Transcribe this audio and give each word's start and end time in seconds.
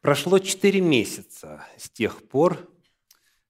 Прошло 0.00 0.38
четыре 0.38 0.80
месяца 0.80 1.66
с 1.76 1.90
тех 1.90 2.26
пор, 2.26 2.56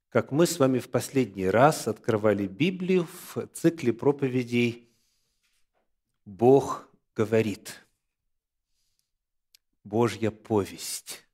как 0.08 0.33
мы 0.33 0.47
с 0.47 0.58
вами 0.58 0.81
в 0.81 0.91
последний 0.91 1.47
раз 1.47 1.86
открывали 1.86 2.49
Библию 2.49 3.07
в 3.07 3.47
цикле 3.54 3.92
проповедей 3.92 4.91
«Бог 6.25 6.89
говорит». 7.15 7.86
Божья 9.84 10.32
повесть. 10.32 11.24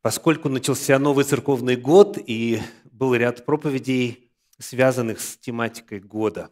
Поскольку 0.00 0.48
начался 0.48 0.98
новый 0.98 1.26
церковный 1.26 1.76
год 1.76 2.16
и 2.16 2.58
был 2.84 3.14
ряд 3.14 3.44
проповедей, 3.44 4.32
связанных 4.56 5.20
с 5.20 5.36
тематикой 5.36 6.00
года. 6.00 6.50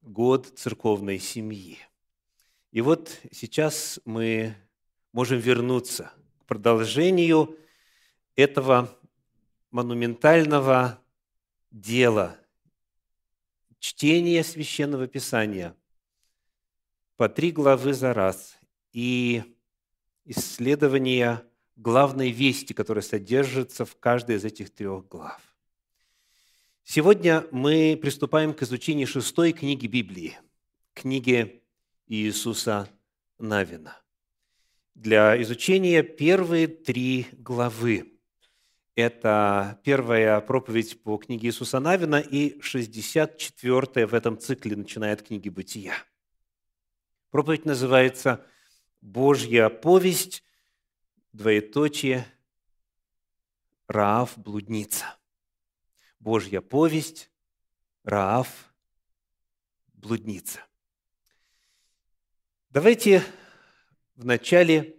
Год 0.00 0.58
церковной 0.58 1.20
семьи. 1.20 1.78
И 2.72 2.80
вот 2.80 3.16
сейчас 3.30 4.00
мы 4.04 4.56
можем 5.12 5.38
вернуться 5.38 6.12
к 6.40 6.44
продолжению 6.44 7.56
этого 8.36 8.96
монументального 9.70 11.02
дела 11.70 12.38
чтения 13.78 14.42
священного 14.42 15.06
писания 15.06 15.76
по 17.16 17.28
три 17.28 17.50
главы 17.52 17.94
за 17.94 18.14
раз 18.14 18.58
и 18.92 19.42
исследования 20.24 21.44
главной 21.76 22.30
вести, 22.30 22.72
которая 22.72 23.02
содержится 23.02 23.84
в 23.84 23.96
каждой 23.96 24.36
из 24.36 24.44
этих 24.44 24.70
трех 24.70 25.06
глав. 25.08 25.40
Сегодня 26.84 27.46
мы 27.50 27.98
приступаем 28.00 28.54
к 28.54 28.62
изучению 28.62 29.06
шестой 29.06 29.52
книги 29.52 29.86
Библии, 29.86 30.38
книги 30.94 31.62
Иисуса 32.06 32.88
Навина 33.38 34.00
для 34.98 35.40
изучения 35.42 36.02
первые 36.02 36.66
три 36.66 37.28
главы. 37.32 38.18
Это 38.96 39.80
первая 39.84 40.40
проповедь 40.40 41.00
по 41.04 41.18
книге 41.18 41.48
Иисуса 41.48 41.78
Навина 41.78 42.16
и 42.16 42.58
64-я 42.58 44.06
в 44.08 44.14
этом 44.14 44.40
цикле 44.40 44.74
начинает 44.74 45.22
книги 45.22 45.48
«Бытия». 45.48 45.94
Проповедь 47.30 47.64
называется 47.64 48.44
«Божья 49.00 49.68
повесть», 49.68 50.42
двоеточие, 51.32 52.26
Раав– 53.86 54.32
блудница. 54.36 55.16
Божья 56.18 56.60
повесть, 56.60 57.30
Раав– 58.02 58.74
блудница. 59.92 60.58
Давайте 62.70 63.22
Вначале 64.18 64.96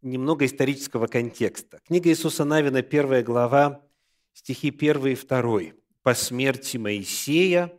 немного 0.00 0.46
исторического 0.46 1.08
контекста. 1.08 1.80
Книга 1.84 2.08
Иисуса 2.08 2.44
Навина, 2.44 2.80
первая 2.80 3.24
глава, 3.24 3.84
стихи 4.32 4.68
1 4.68 5.06
и 5.08 5.16
2. 5.16 5.60
«По 6.04 6.14
смерти 6.14 6.76
Моисея, 6.76 7.76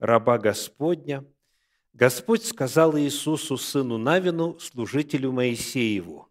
раба 0.00 0.38
Господня, 0.38 1.24
Господь 1.92 2.44
сказал 2.44 2.98
Иисусу, 2.98 3.56
сыну 3.56 3.96
Навину, 3.96 4.58
служителю 4.58 5.30
Моисееву, 5.30 6.28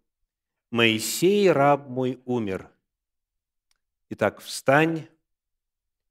«Моисей, 0.69 1.49
раб 1.49 1.87
мой, 1.87 2.19
умер. 2.25 2.69
Итак, 4.09 4.41
встань, 4.41 5.07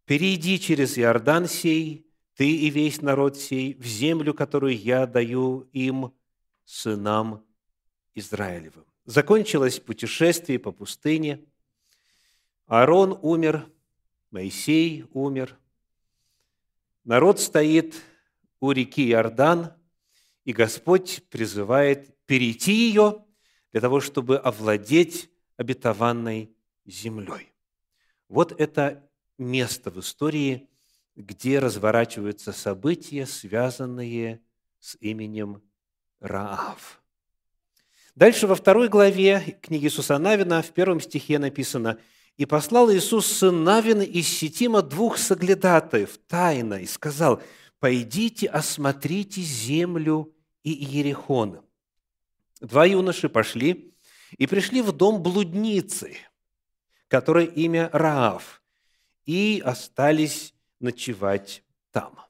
перейди 0.06 0.58
через 0.58 0.98
Иордан 0.98 1.46
сей, 1.46 2.06
ты 2.34 2.50
и 2.50 2.70
весь 2.70 3.02
народ 3.02 3.36
сей, 3.36 3.74
в 3.74 3.84
землю, 3.84 4.32
которую 4.32 4.74
я 4.74 5.06
даю 5.06 5.68
им, 5.74 6.14
сынам 6.72 7.44
Израилевым. 8.14 8.86
Закончилось 9.04 9.78
путешествие 9.78 10.58
по 10.58 10.72
пустыне. 10.72 11.44
Аарон 12.66 13.18
умер, 13.20 13.70
Моисей 14.30 15.04
умер. 15.12 15.58
Народ 17.04 17.40
стоит 17.40 18.00
у 18.60 18.70
реки 18.70 19.10
Иордан, 19.10 19.74
и 20.44 20.54
Господь 20.54 21.22
призывает 21.28 22.16
перейти 22.24 22.72
ее 22.72 23.22
для 23.72 23.82
того, 23.82 24.00
чтобы 24.00 24.38
овладеть 24.38 25.30
обетованной 25.58 26.56
землей. 26.86 27.52
Вот 28.28 28.58
это 28.58 29.06
место 29.36 29.90
в 29.90 30.00
истории, 30.00 30.70
где 31.16 31.58
разворачиваются 31.58 32.52
события, 32.52 33.26
связанные 33.26 34.40
с 34.78 34.96
именем 35.00 35.62
Раав. 36.22 37.02
Дальше 38.14 38.46
во 38.46 38.54
второй 38.54 38.88
главе 38.88 39.58
книги 39.60 39.86
Иисуса 39.86 40.18
Навина 40.18 40.62
в 40.62 40.70
первом 40.70 41.00
стихе 41.00 41.38
написано 41.38 41.98
«И 42.36 42.46
послал 42.46 42.90
Иисус 42.92 43.26
сын 43.26 43.64
Навин 43.64 44.02
из 44.02 44.28
Сетима 44.28 44.82
двух 44.82 45.18
соглядатаев 45.18 46.16
тайно 46.28 46.74
и 46.74 46.86
сказал, 46.86 47.42
«Пойдите, 47.80 48.46
осмотрите 48.46 49.40
землю 49.40 50.32
и 50.62 50.72
Иерихон». 50.72 51.60
Два 52.60 52.84
юноши 52.84 53.28
пошли 53.28 53.92
и 54.38 54.46
пришли 54.46 54.82
в 54.82 54.92
дом 54.92 55.22
блудницы, 55.22 56.16
которой 57.08 57.46
имя 57.46 57.90
Раав, 57.92 58.62
и 59.24 59.60
остались 59.64 60.54
ночевать 60.78 61.64
там. 61.90 62.20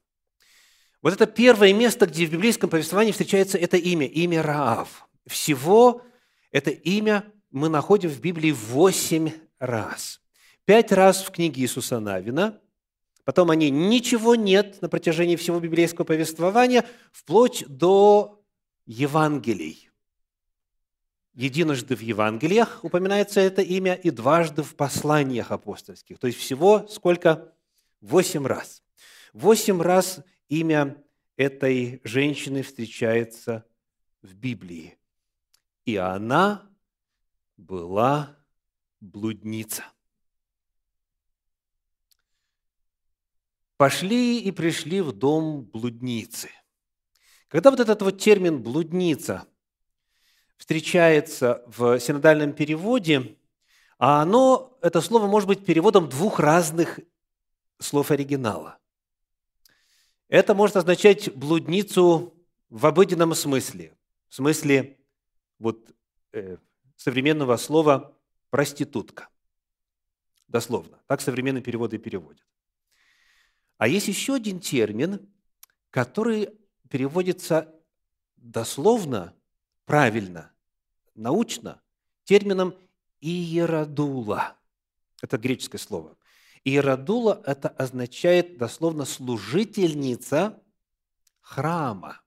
Вот 1.03 1.11
это 1.11 1.27
первое 1.27 1.73
место, 1.73 2.07
где 2.07 2.25
в 2.25 2.31
библейском 2.31 2.69
повествовании 2.69 3.11
встречается 3.11 3.57
это 3.57 3.75
имя, 3.75 4.07
имя 4.07 4.41
Раав. 4.41 5.07
Всего 5.27 6.01
это 6.51 6.71
имя 6.71 7.25
мы 7.51 7.67
находим 7.67 8.09
в 8.09 8.21
Библии 8.21 8.51
восемь 8.51 9.31
раз. 9.59 10.21
Пять 10.63 10.93
раз 10.93 11.21
в 11.21 11.31
книге 11.31 11.61
Иисуса 11.61 11.99
Навина, 11.99 12.61
потом 13.25 13.49
о 13.49 13.55
ней 13.55 13.69
ничего 13.69 14.35
нет 14.35 14.81
на 14.81 14.87
протяжении 14.87 15.35
всего 15.35 15.59
библейского 15.59 16.05
повествования, 16.05 16.85
вплоть 17.11 17.65
до 17.67 18.41
Евангелий. 18.85 19.89
Единожды 21.33 21.97
в 21.97 22.01
Евангелиях 22.01 22.79
упоминается 22.81 23.41
это 23.41 23.61
имя 23.61 23.95
и 23.95 24.09
дважды 24.09 24.63
в 24.63 24.75
посланиях 24.75 25.51
апостольских. 25.51 26.17
То 26.17 26.27
есть 26.27 26.39
всего 26.39 26.87
сколько? 26.87 27.53
Восемь 27.99 28.45
раз. 28.45 28.83
Восемь 29.33 29.81
раз 29.81 30.21
имя 30.59 31.03
этой 31.35 31.99
женщины 32.03 32.61
встречается 32.61 33.65
в 34.21 34.33
Библии. 34.35 34.97
И 35.85 35.95
она 35.95 36.69
была 37.57 38.37
блудница. 38.99 39.83
Пошли 43.77 44.39
и 44.39 44.51
пришли 44.51 45.01
в 45.01 45.11
дом 45.11 45.63
блудницы. 45.63 46.49
Когда 47.47 47.71
вот 47.71 47.79
этот 47.79 48.01
вот 48.01 48.19
термин 48.19 48.61
«блудница» 48.61 49.47
встречается 50.57 51.63
в 51.67 51.99
синодальном 51.99 52.53
переводе, 52.53 53.37
а 53.97 54.21
оно, 54.21 54.77
это 54.81 55.01
слово 55.01 55.27
может 55.27 55.47
быть 55.47 55.65
переводом 55.65 56.07
двух 56.09 56.39
разных 56.39 56.99
слов 57.79 58.11
оригинала. 58.11 58.79
Это 60.33 60.55
может 60.55 60.77
означать 60.77 61.31
блудницу 61.35 62.33
в 62.71 62.87
обыденном 62.87 63.35
смысле, 63.35 63.95
в 64.29 64.33
смысле 64.33 64.97
вот 65.59 65.95
э, 66.31 66.57
современного 66.95 67.55
слова 67.57 68.17
проститутка. 68.49 69.29
Дословно. 70.47 70.99
Так 71.05 71.21
современные 71.21 71.61
переводы 71.61 71.99
переводят. 71.99 72.43
А 73.77 73.87
есть 73.87 74.07
еще 74.07 74.33
один 74.33 74.59
термин, 74.59 75.31
который 75.91 76.49
переводится 76.89 77.71
дословно, 78.35 79.35
правильно, 79.85 80.51
научно, 81.13 81.79
термином 82.23 82.73
иеродула. 83.21 84.57
Это 85.21 85.37
греческое 85.37 85.79
слово. 85.79 86.17
Иеродула– 86.65 87.41
это 87.45 87.69
означает 87.69 88.57
дословно 88.57 89.05
служительница 89.05 90.61
храма. 91.41 92.21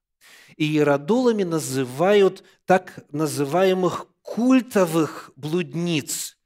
Иеродулами 0.57 1.43
называют 1.43 2.45
так 2.65 3.05
называемых 3.11 4.07
культовых 4.23 5.33
блудниц, 5.37 6.37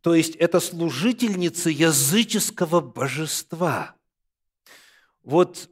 то 0.00 0.14
есть 0.14 0.36
это 0.36 0.60
служительницы 0.60 1.70
языческого 1.70 2.80
божества. 2.80 3.96
Вот 5.22 5.68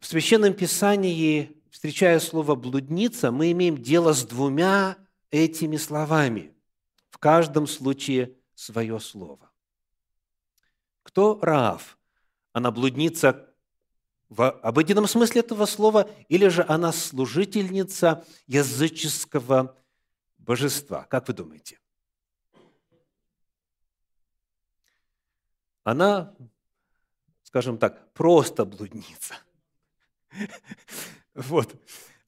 в 0.00 0.06
Священном 0.06 0.54
Писании, 0.54 1.62
встречая 1.70 2.18
слово 2.20 2.54
«блудница», 2.54 3.30
мы 3.30 3.52
имеем 3.52 3.80
дело 3.80 4.12
с 4.12 4.24
двумя 4.24 4.96
этими 5.30 5.76
словами. 5.76 6.54
В 7.10 7.18
каждом 7.18 7.66
случае 7.66 8.34
свое 8.54 8.98
слово. 8.98 9.45
Кто 11.06 11.38
Раав? 11.40 11.96
Она 12.52 12.72
блудница 12.72 13.48
в 14.28 14.50
обыденном 14.50 15.06
смысле 15.06 15.42
этого 15.42 15.64
слова, 15.66 16.10
или 16.28 16.48
же 16.48 16.64
она 16.66 16.90
служительница 16.92 18.24
языческого 18.48 19.76
божества? 20.36 21.04
Как 21.04 21.28
вы 21.28 21.34
думаете? 21.34 21.78
Она, 25.84 26.34
скажем 27.44 27.78
так, 27.78 28.12
просто 28.12 28.64
блудница. 28.64 29.36
Вот. 31.34 31.74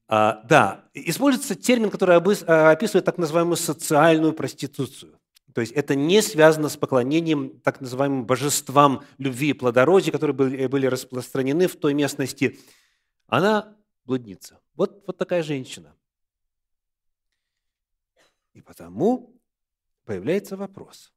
А, 0.07 0.43
да, 0.43 0.85
используется 0.93 1.55
термин, 1.55 1.89
который 1.89 2.15
описывает 2.15 3.05
так 3.05 3.17
называемую 3.17 3.57
социальную 3.57 4.33
проституцию. 4.33 5.18
То 5.59 5.61
есть 5.61 5.73
это 5.73 5.93
не 5.93 6.21
связано 6.21 6.69
с 6.69 6.77
поклонением 6.77 7.59
так 7.59 7.81
называемым 7.81 8.25
божествам 8.25 9.03
любви 9.17 9.49
и 9.49 9.53
плодородия, 9.53 10.09
которые 10.09 10.33
были, 10.33 10.67
были 10.67 10.85
распространены 10.85 11.67
в 11.67 11.75
той 11.75 11.93
местности. 11.93 12.57
Она 13.27 13.75
блудница. 14.05 14.61
Вот, 14.75 15.03
вот 15.05 15.17
такая 15.17 15.43
женщина. 15.43 15.93
И 18.53 18.61
потому 18.61 19.35
появляется 20.05 20.55
вопрос. 20.55 21.11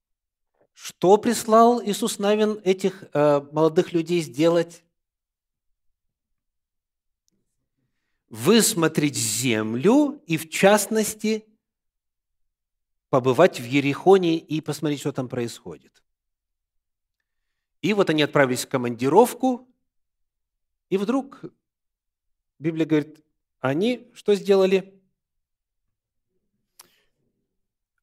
Что 0.72 1.18
прислал 1.18 1.80
Иисус 1.80 2.18
Навин 2.18 2.60
этих 2.64 3.04
э, 3.12 3.42
молодых 3.52 3.92
людей 3.92 4.22
сделать? 4.22 4.82
Высмотреть 8.28 9.14
землю 9.14 10.20
и, 10.26 10.36
в 10.36 10.50
частности, 10.50 11.46
побывать 13.12 13.60
в 13.60 13.64
Ерехоне 13.64 14.38
и 14.38 14.62
посмотреть, 14.62 15.00
что 15.00 15.12
там 15.12 15.28
происходит. 15.28 16.02
И 17.82 17.92
вот 17.92 18.08
они 18.08 18.22
отправились 18.22 18.64
в 18.64 18.70
командировку, 18.70 19.68
и 20.88 20.96
вдруг 20.96 21.42
Библия 22.58 22.86
говорит, 22.86 23.22
они 23.60 24.10
что 24.14 24.34
сделали? 24.34 24.98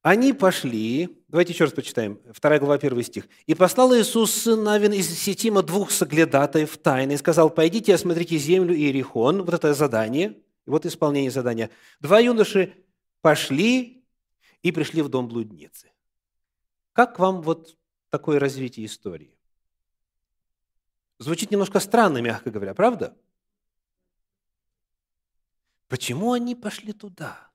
Они 0.02 0.32
пошли, 0.32 1.20
давайте 1.26 1.54
еще 1.54 1.64
раз 1.64 1.72
почитаем, 1.72 2.20
2 2.40 2.58
глава, 2.60 2.74
1 2.74 3.02
стих. 3.02 3.28
«И 3.46 3.56
послал 3.56 3.92
Иисус, 3.96 4.30
сын 4.30 4.62
Навин, 4.62 4.92
из 4.92 5.08
Сетима 5.08 5.64
двух 5.64 5.90
соглядатаев 5.90 6.78
тайны, 6.78 7.14
и 7.14 7.16
сказал, 7.16 7.50
пойдите, 7.50 7.96
осмотрите 7.96 8.38
землю 8.38 8.76
Иерихон». 8.76 9.42
Вот 9.42 9.54
это 9.54 9.74
задание, 9.74 10.38
вот 10.66 10.86
исполнение 10.86 11.32
задания. 11.32 11.68
Два 11.98 12.20
юноши 12.20 12.74
пошли 13.22 13.99
и 14.62 14.72
пришли 14.72 15.02
в 15.02 15.08
дом 15.08 15.28
блудницы. 15.28 15.92
Как 16.92 17.18
вам 17.18 17.42
вот 17.42 17.78
такое 18.10 18.38
развитие 18.38 18.86
истории? 18.86 19.38
Звучит 21.18 21.50
немножко 21.50 21.80
странно, 21.80 22.18
мягко 22.18 22.50
говоря, 22.50 22.74
правда? 22.74 23.16
Почему 25.88 26.32
они 26.32 26.54
пошли 26.54 26.92
туда? 26.92 27.50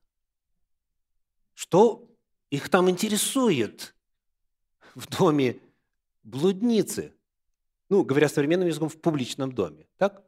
Что 1.54 2.08
их 2.50 2.68
там 2.68 2.90
интересует 2.90 3.96
в 4.94 5.08
доме 5.08 5.60
блудницы? 6.22 7.14
Ну, 7.88 8.04
говоря 8.04 8.28
современным 8.28 8.68
языком, 8.68 8.88
в 8.88 9.00
публичном 9.00 9.52
доме. 9.52 9.88
Так? 9.96 10.24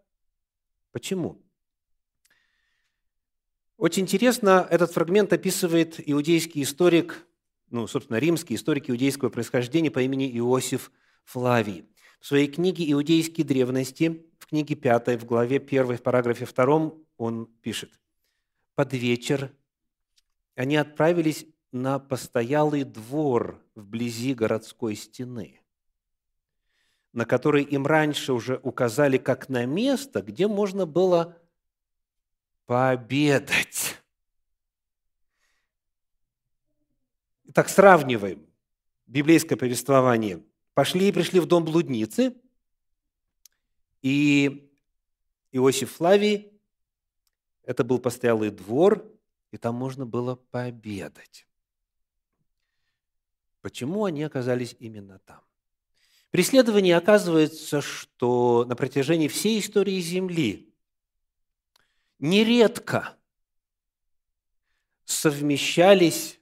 Почему? 0.92 1.42
Очень 3.78 4.02
интересно, 4.02 4.66
этот 4.68 4.90
фрагмент 4.90 5.32
описывает 5.32 6.00
иудейский 6.04 6.64
историк, 6.64 7.24
ну, 7.70 7.86
собственно, 7.86 8.16
римский 8.16 8.56
историк 8.56 8.90
иудейского 8.90 9.28
происхождения 9.28 9.88
по 9.88 10.02
имени 10.02 10.28
Иосиф 10.36 10.90
Флавий. 11.22 11.88
В 12.18 12.26
своей 12.26 12.48
книге 12.48 12.90
«Иудейские 12.90 13.46
древности», 13.46 14.26
в 14.40 14.46
книге 14.46 14.74
5, 14.74 15.22
в 15.22 15.24
главе 15.24 15.58
1, 15.58 15.96
в 15.96 16.02
параграфе 16.02 16.44
2, 16.44 16.92
он 17.18 17.46
пишет, 17.62 17.92
«Под 18.74 18.94
вечер 18.94 19.52
они 20.56 20.74
отправились 20.74 21.46
на 21.70 22.00
постоялый 22.00 22.82
двор 22.82 23.62
вблизи 23.76 24.34
городской 24.34 24.96
стены, 24.96 25.60
на 27.12 27.24
который 27.24 27.62
им 27.62 27.86
раньше 27.86 28.32
уже 28.32 28.58
указали 28.60 29.18
как 29.18 29.48
на 29.48 29.66
место, 29.66 30.20
где 30.20 30.48
можно 30.48 30.84
было 30.84 31.38
пообедать. 32.68 33.96
Итак, 37.44 37.70
сравниваем 37.70 38.46
библейское 39.06 39.56
повествование. 39.56 40.44
Пошли 40.74 41.08
и 41.08 41.12
пришли 41.12 41.40
в 41.40 41.46
дом 41.46 41.64
блудницы, 41.64 42.36
и 44.02 44.70
Иосиф 45.50 45.92
Флавий, 45.92 46.60
это 47.62 47.84
был 47.84 47.98
постоялый 47.98 48.50
двор, 48.50 49.02
и 49.50 49.56
там 49.56 49.74
можно 49.74 50.04
было 50.04 50.34
пообедать. 50.34 51.46
Почему 53.62 54.04
они 54.04 54.22
оказались 54.24 54.76
именно 54.78 55.20
там? 55.20 55.40
При 56.30 56.42
исследовании 56.42 56.92
оказывается, 56.92 57.80
что 57.80 58.66
на 58.68 58.76
протяжении 58.76 59.28
всей 59.28 59.58
истории 59.58 59.98
Земли 60.00 60.67
нередко 62.18 63.16
совмещались 65.04 66.40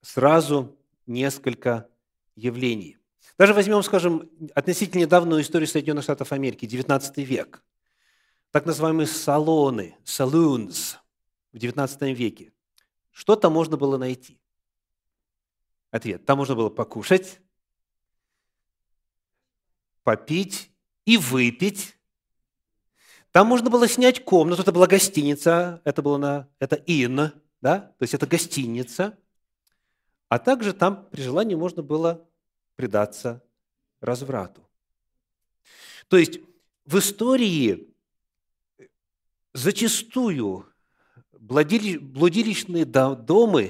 сразу 0.00 0.76
несколько 1.06 1.88
явлений. 2.34 2.98
Даже 3.38 3.54
возьмем, 3.54 3.82
скажем, 3.82 4.30
относительно 4.54 5.00
недавнюю 5.00 5.42
историю 5.42 5.68
Соединенных 5.68 6.04
Штатов 6.04 6.32
Америки, 6.32 6.66
XIX 6.66 7.24
век. 7.24 7.62
Так 8.50 8.66
называемые 8.66 9.06
салоны, 9.06 9.96
saloons 10.04 10.96
в 11.52 11.56
XIX 11.56 12.12
веке. 12.12 12.52
Что 13.10 13.36
там 13.36 13.52
можно 13.52 13.76
было 13.76 13.96
найти? 13.96 14.40
Ответ. 15.90 16.24
Там 16.24 16.38
можно 16.38 16.54
было 16.54 16.68
покушать, 16.68 17.40
попить 20.02 20.70
и 21.04 21.16
выпить 21.16 21.96
там 23.32 23.46
можно 23.46 23.70
было 23.70 23.86
снять 23.86 24.24
комнату, 24.24 24.62
это 24.62 24.72
была 24.72 24.86
гостиница, 24.86 25.80
это 25.84 26.02
было 26.02 26.18
на, 26.18 26.48
это 26.58 26.76
inn, 26.76 27.32
да, 27.60 27.78
то 27.78 28.02
есть 28.02 28.14
это 28.14 28.26
гостиница. 28.26 29.16
А 30.28 30.38
также 30.38 30.72
там 30.72 31.08
при 31.10 31.22
желании 31.22 31.54
можно 31.54 31.82
было 31.82 32.26
предаться 32.76 33.42
разврату. 34.00 34.66
То 36.08 36.16
есть 36.16 36.40
в 36.84 36.98
истории 36.98 37.94
зачастую 39.52 40.66
блудилищные 41.32 42.84
дома, 42.84 43.62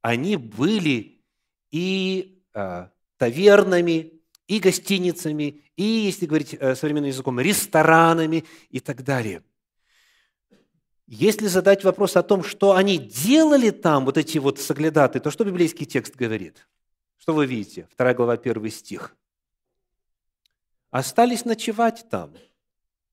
они 0.00 0.36
были 0.36 1.22
и 1.70 2.42
а, 2.54 2.90
тавернами, 3.16 4.19
и 4.50 4.58
гостиницами, 4.58 5.62
и, 5.76 5.84
если 5.84 6.26
говорить 6.26 6.54
э, 6.54 6.74
современным 6.74 7.08
языком, 7.08 7.38
ресторанами 7.38 8.44
и 8.68 8.80
так 8.80 9.04
далее. 9.04 9.44
Если 11.06 11.46
задать 11.46 11.84
вопрос 11.84 12.16
о 12.16 12.24
том, 12.24 12.42
что 12.42 12.74
они 12.74 12.98
делали 12.98 13.70
там, 13.70 14.04
вот 14.04 14.18
эти 14.18 14.38
вот 14.38 14.58
соглядаты, 14.58 15.20
то 15.20 15.30
что 15.30 15.44
библейский 15.44 15.86
текст 15.86 16.16
говорит? 16.16 16.66
Что 17.16 17.32
вы 17.32 17.46
видите? 17.46 17.86
Вторая 17.92 18.12
глава, 18.12 18.36
первый 18.36 18.72
стих. 18.72 19.14
Остались 20.90 21.44
ночевать 21.44 22.06
там. 22.10 22.34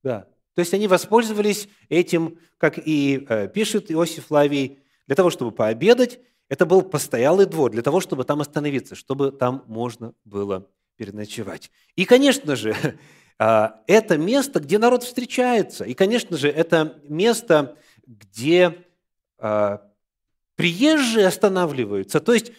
Да. 0.02 0.22
То 0.56 0.62
есть 0.62 0.74
они 0.74 0.88
воспользовались 0.88 1.70
этим, 1.88 2.40
как 2.58 2.80
и 2.80 3.28
э, 3.30 3.48
пишет 3.48 3.92
Иосиф 3.92 4.32
Лавий, 4.32 4.80
для 5.06 5.16
того, 5.16 5.30
чтобы 5.30 5.52
пообедать. 5.52 6.20
Это 6.50 6.66
был 6.66 6.82
постоялый 6.82 7.46
двор, 7.46 7.70
для 7.70 7.84
того, 7.84 8.00
чтобы 8.00 8.24
там 8.24 8.42
остановиться, 8.42 8.96
чтобы 8.96 9.32
там 9.32 9.64
можно 9.68 10.16
было 10.26 10.68
переночевать. 10.98 11.72
И, 11.96 12.06
конечно 12.06 12.56
же, 12.56 12.76
а, 13.40 13.82
это 13.88 14.18
место, 14.18 14.60
где 14.60 14.78
народ 14.78 15.04
встречается. 15.04 15.86
И, 15.86 15.94
конечно 15.94 16.36
же, 16.36 16.50
это 16.50 17.00
место, 17.08 17.78
где 18.06 18.86
а, 19.38 19.82
приезжие 20.56 21.28
останавливаются. 21.28 22.20
То 22.20 22.34
есть 22.34 22.52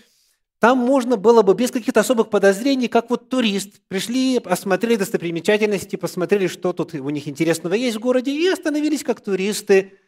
там 0.60 0.78
можно 0.78 1.16
было 1.16 1.42
бы 1.42 1.54
без 1.54 1.70
каких-то 1.70 2.00
особых 2.00 2.30
подозрений, 2.30 2.88
как 2.88 3.10
вот 3.10 3.28
турист, 3.28 3.80
пришли, 3.88 4.38
осмотрели 4.38 4.96
достопримечательности, 4.96 5.96
посмотрели, 5.96 6.46
что 6.46 6.72
тут 6.72 6.94
у 6.94 7.10
них 7.10 7.28
интересного 7.28 7.74
есть 7.74 7.96
в 7.96 8.00
городе, 8.00 8.32
и 8.32 8.48
остановились 8.48 9.04
как 9.04 9.20
туристы 9.20 9.98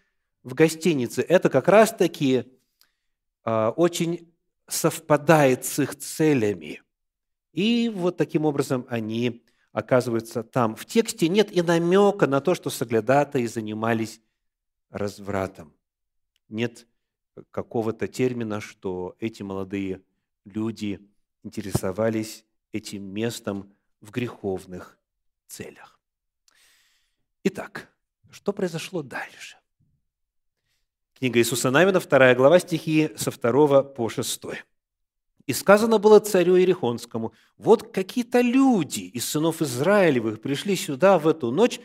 в 0.42 0.54
гостинице. 0.54 1.22
Это 1.22 1.50
как 1.50 1.68
раз-таки 1.68 2.44
а, 3.44 3.70
очень 3.70 4.32
совпадает 4.68 5.64
с 5.64 5.80
их 5.80 5.96
целями– 5.96 6.82
и 7.52 7.88
вот 7.88 8.16
таким 8.16 8.44
образом 8.44 8.86
они 8.88 9.44
оказываются 9.72 10.42
там. 10.42 10.74
В 10.76 10.84
тексте 10.84 11.28
нет 11.28 11.50
и 11.52 11.62
намека 11.62 12.26
на 12.26 12.40
то, 12.40 12.54
что 12.54 12.70
соглядатые 12.70 13.48
занимались 13.48 14.20
развратом. 14.90 15.72
Нет 16.48 16.86
какого-то 17.50 18.08
термина, 18.08 18.60
что 18.60 19.16
эти 19.20 19.42
молодые 19.42 20.02
люди 20.44 21.00
интересовались 21.42 22.44
этим 22.72 23.04
местом 23.04 23.74
в 24.00 24.10
греховных 24.10 24.98
целях. 25.46 25.98
Итак, 27.44 27.90
что 28.30 28.52
произошло 28.52 29.02
дальше? 29.02 29.56
Книга 31.14 31.38
Иисуса 31.38 31.70
Навина, 31.70 32.00
2 32.00 32.34
глава, 32.34 32.58
стихи 32.58 33.10
со 33.16 33.30
2 33.30 33.82
по 33.82 34.08
6. 34.08 34.42
«И 35.50 35.52
сказано 35.52 35.98
было 35.98 36.20
царю 36.20 36.56
Иерихонскому, 36.56 37.32
вот 37.58 37.90
какие-то 37.90 38.40
люди 38.40 39.00
из 39.00 39.24
сынов 39.24 39.60
Израилевых 39.60 40.40
пришли 40.40 40.76
сюда 40.76 41.18
в 41.18 41.26
эту 41.26 41.50
ночь, 41.50 41.80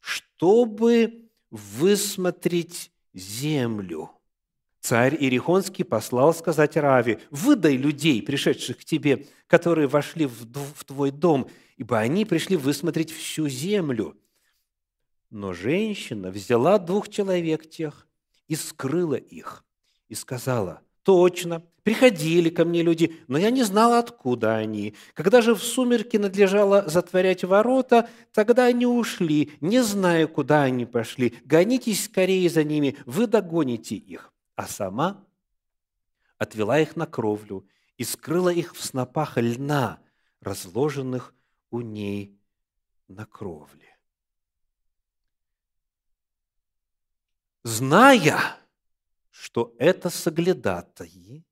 чтобы 0.00 1.30
высмотреть 1.48 2.90
землю. 3.12 4.10
Царь 4.80 5.14
Иерихонский 5.14 5.84
послал 5.84 6.34
сказать 6.34 6.76
Раве, 6.76 7.20
«Выдай 7.30 7.76
людей, 7.76 8.20
пришедших 8.20 8.78
к 8.78 8.84
тебе, 8.84 9.28
которые 9.46 9.86
вошли 9.86 10.26
в 10.26 10.84
твой 10.84 11.12
дом, 11.12 11.48
ибо 11.76 12.00
они 12.00 12.24
пришли 12.24 12.56
высмотреть 12.56 13.12
всю 13.12 13.46
землю». 13.48 14.18
Но 15.30 15.52
женщина 15.52 16.32
взяла 16.32 16.80
двух 16.80 17.08
человек 17.08 17.70
тех 17.70 18.08
и 18.48 18.56
скрыла 18.56 19.14
их, 19.14 19.64
и 20.08 20.16
сказала, 20.16 20.82
«Точно, 21.04 21.62
приходили 21.84 22.50
ко 22.50 22.64
мне 22.64 22.82
люди, 22.82 23.16
но 23.28 23.38
я 23.38 23.50
не 23.50 23.62
знала, 23.62 24.00
откуда 24.00 24.56
они. 24.56 24.96
Когда 25.14 25.40
же 25.42 25.54
в 25.54 25.62
сумерки 25.62 26.16
надлежало 26.16 26.88
затворять 26.88 27.44
ворота, 27.44 28.08
тогда 28.32 28.64
они 28.64 28.86
ушли, 28.86 29.52
не 29.60 29.82
зная, 29.82 30.26
куда 30.26 30.64
они 30.64 30.86
пошли. 30.86 31.34
Гонитесь 31.44 32.06
скорее 32.06 32.50
за 32.50 32.64
ними, 32.64 32.96
вы 33.06 33.28
догоните 33.28 33.94
их». 33.94 34.32
А 34.56 34.66
сама 34.66 35.24
отвела 36.38 36.80
их 36.80 36.96
на 36.96 37.06
кровлю 37.06 37.68
и 37.96 38.02
скрыла 38.02 38.48
их 38.48 38.74
в 38.74 38.84
снопах 38.84 39.36
льна, 39.36 40.00
разложенных 40.40 41.34
у 41.70 41.80
ней 41.80 42.40
на 43.06 43.24
кровле. 43.24 43.94
зная, 47.64 48.58
что 49.34 49.74
это 49.78 50.10
соглядатаи, 50.10 51.44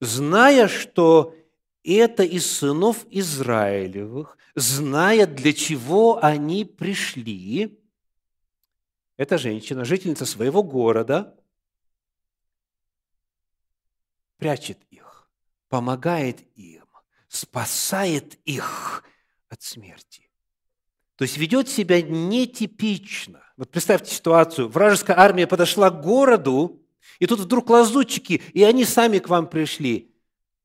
зная, 0.00 0.66
что 0.66 1.36
это 1.84 2.24
из 2.24 2.50
сынов 2.50 3.06
Израилевых, 3.10 4.36
зная, 4.56 5.26
для 5.26 5.52
чего 5.52 6.22
они 6.22 6.64
пришли, 6.64 7.80
эта 9.16 9.38
женщина, 9.38 9.84
жительница 9.84 10.26
своего 10.26 10.64
города, 10.64 11.38
прячет 14.36 14.78
их, 14.90 15.30
помогает 15.68 16.40
им, 16.56 16.86
спасает 17.28 18.34
их 18.46 19.04
от 19.48 19.62
смерти. 19.62 20.28
То 21.14 21.22
есть 21.22 21.36
ведет 21.36 21.68
себя 21.68 22.02
нетипично. 22.02 23.44
Вот 23.58 23.70
представьте 23.70 24.14
ситуацию. 24.14 24.68
Вражеская 24.70 25.18
армия 25.18 25.46
подошла 25.46 25.90
к 25.90 26.00
городу, 26.00 26.79
и 27.20 27.26
тут 27.26 27.38
вдруг 27.38 27.68
лазутчики, 27.70 28.42
и 28.54 28.64
они 28.64 28.84
сами 28.84 29.18
к 29.18 29.28
вам 29.28 29.48
пришли. 29.48 30.12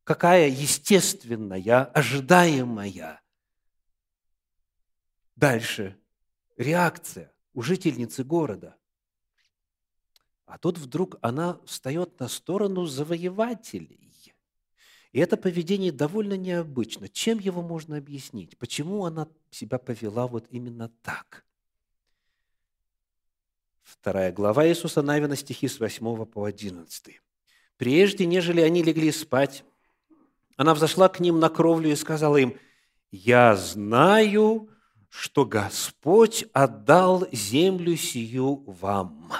Какая 0.03 0.47
естественная, 0.47 1.83
ожидаемая. 1.83 3.21
Дальше. 5.35 5.99
Реакция 6.57 7.33
у 7.53 7.61
жительницы 7.61 8.23
города. 8.23 8.77
А 10.45 10.57
тут 10.57 10.77
вдруг 10.77 11.17
она 11.21 11.59
встает 11.65 12.19
на 12.19 12.29
сторону 12.29 12.85
завоевателей. 12.85 14.33
И 15.11 15.19
это 15.19 15.35
поведение 15.35 15.91
довольно 15.91 16.37
необычно. 16.37 17.09
Чем 17.09 17.39
его 17.39 17.61
можно 17.61 17.97
объяснить? 17.97 18.57
Почему 18.57 19.05
она 19.05 19.27
себя 19.49 19.77
повела 19.77 20.27
вот 20.27 20.47
именно 20.51 20.87
так? 21.01 21.45
Вторая 23.85 24.31
глава 24.31 24.67
Иисуса 24.67 25.03
Навина, 25.03 25.35
стихи 25.35 25.67
с 25.67 25.79
8 25.79 26.25
по 26.25 26.45
11. 26.45 27.21
«Прежде, 27.77 28.25
нежели 28.25 28.61
они 28.61 28.81
легли 28.81 29.11
спать, 29.11 29.63
она 30.57 30.73
взошла 30.73 31.07
к 31.07 31.19
ним 31.19 31.39
на 31.39 31.49
кровлю 31.49 31.91
и 31.91 31.95
сказала 31.95 32.37
им, 32.37 32.57
«Я 33.11 33.55
знаю, 33.55 34.69
что 35.09 35.45
Господь 35.45 36.45
отдал 36.51 37.27
землю 37.31 37.95
сию 37.95 38.63
вам» 38.65 39.31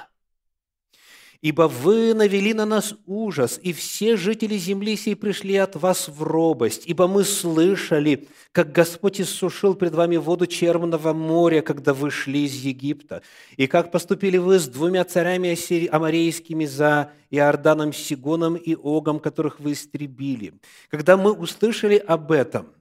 Ибо 1.45 1.67
вы 1.67 2.15
навели 2.15 2.55
на 2.55 2.65
нас 2.65 2.95
ужас, 3.05 3.59
и 3.61 3.71
все 3.71 4.17
жители 4.17 4.57
земли 4.57 4.97
сей 4.97 5.15
пришли 5.15 5.55
от 5.57 5.75
вас 5.75 6.07
в 6.07 6.23
робость, 6.23 6.87
ибо 6.87 7.07
мы 7.07 7.23
слышали, 7.23 8.27
как 8.51 8.71
Господь 8.71 9.21
иссушил 9.21 9.75
пред 9.75 9.93
вами 9.93 10.15
воду 10.17 10.47
Черного 10.47 11.13
моря, 11.13 11.61
когда 11.61 11.93
вы 11.93 12.09
шли 12.09 12.45
из 12.45 12.55
Египта, 12.55 13.21
и 13.57 13.67
как 13.67 13.91
поступили 13.91 14.37
вы 14.37 14.57
с 14.57 14.67
двумя 14.67 15.03
царями 15.03 15.55
амарейскими 15.87 16.65
за 16.65 17.11
Иорданом 17.29 17.93
Сигоном 17.93 18.55
и 18.55 18.73
Огом, 18.73 19.19
которых 19.19 19.59
вы 19.59 19.73
истребили. 19.73 20.55
Когда 20.89 21.15
мы 21.15 21.31
услышали 21.31 21.97
об 21.97 22.31
этом, 22.31 22.73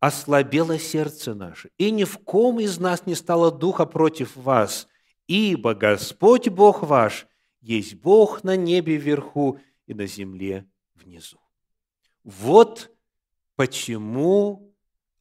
ослабело 0.00 0.78
сердце 0.78 1.34
наше, 1.34 1.68
и 1.76 1.90
ни 1.90 2.04
в 2.04 2.16
ком 2.20 2.58
из 2.58 2.78
нас 2.78 3.04
не 3.04 3.14
стало 3.14 3.52
духа 3.52 3.84
против 3.84 4.34
вас– 4.34 4.88
ибо 5.26 5.74
Господь 5.74 6.48
Бог 6.48 6.82
ваш 6.82 7.26
есть 7.60 7.94
Бог 7.94 8.44
на 8.44 8.56
небе 8.56 8.96
вверху 8.96 9.60
и 9.86 9.94
на 9.94 10.06
земле 10.06 10.66
внизу. 10.94 11.38
Вот 12.24 12.90
почему 13.56 14.74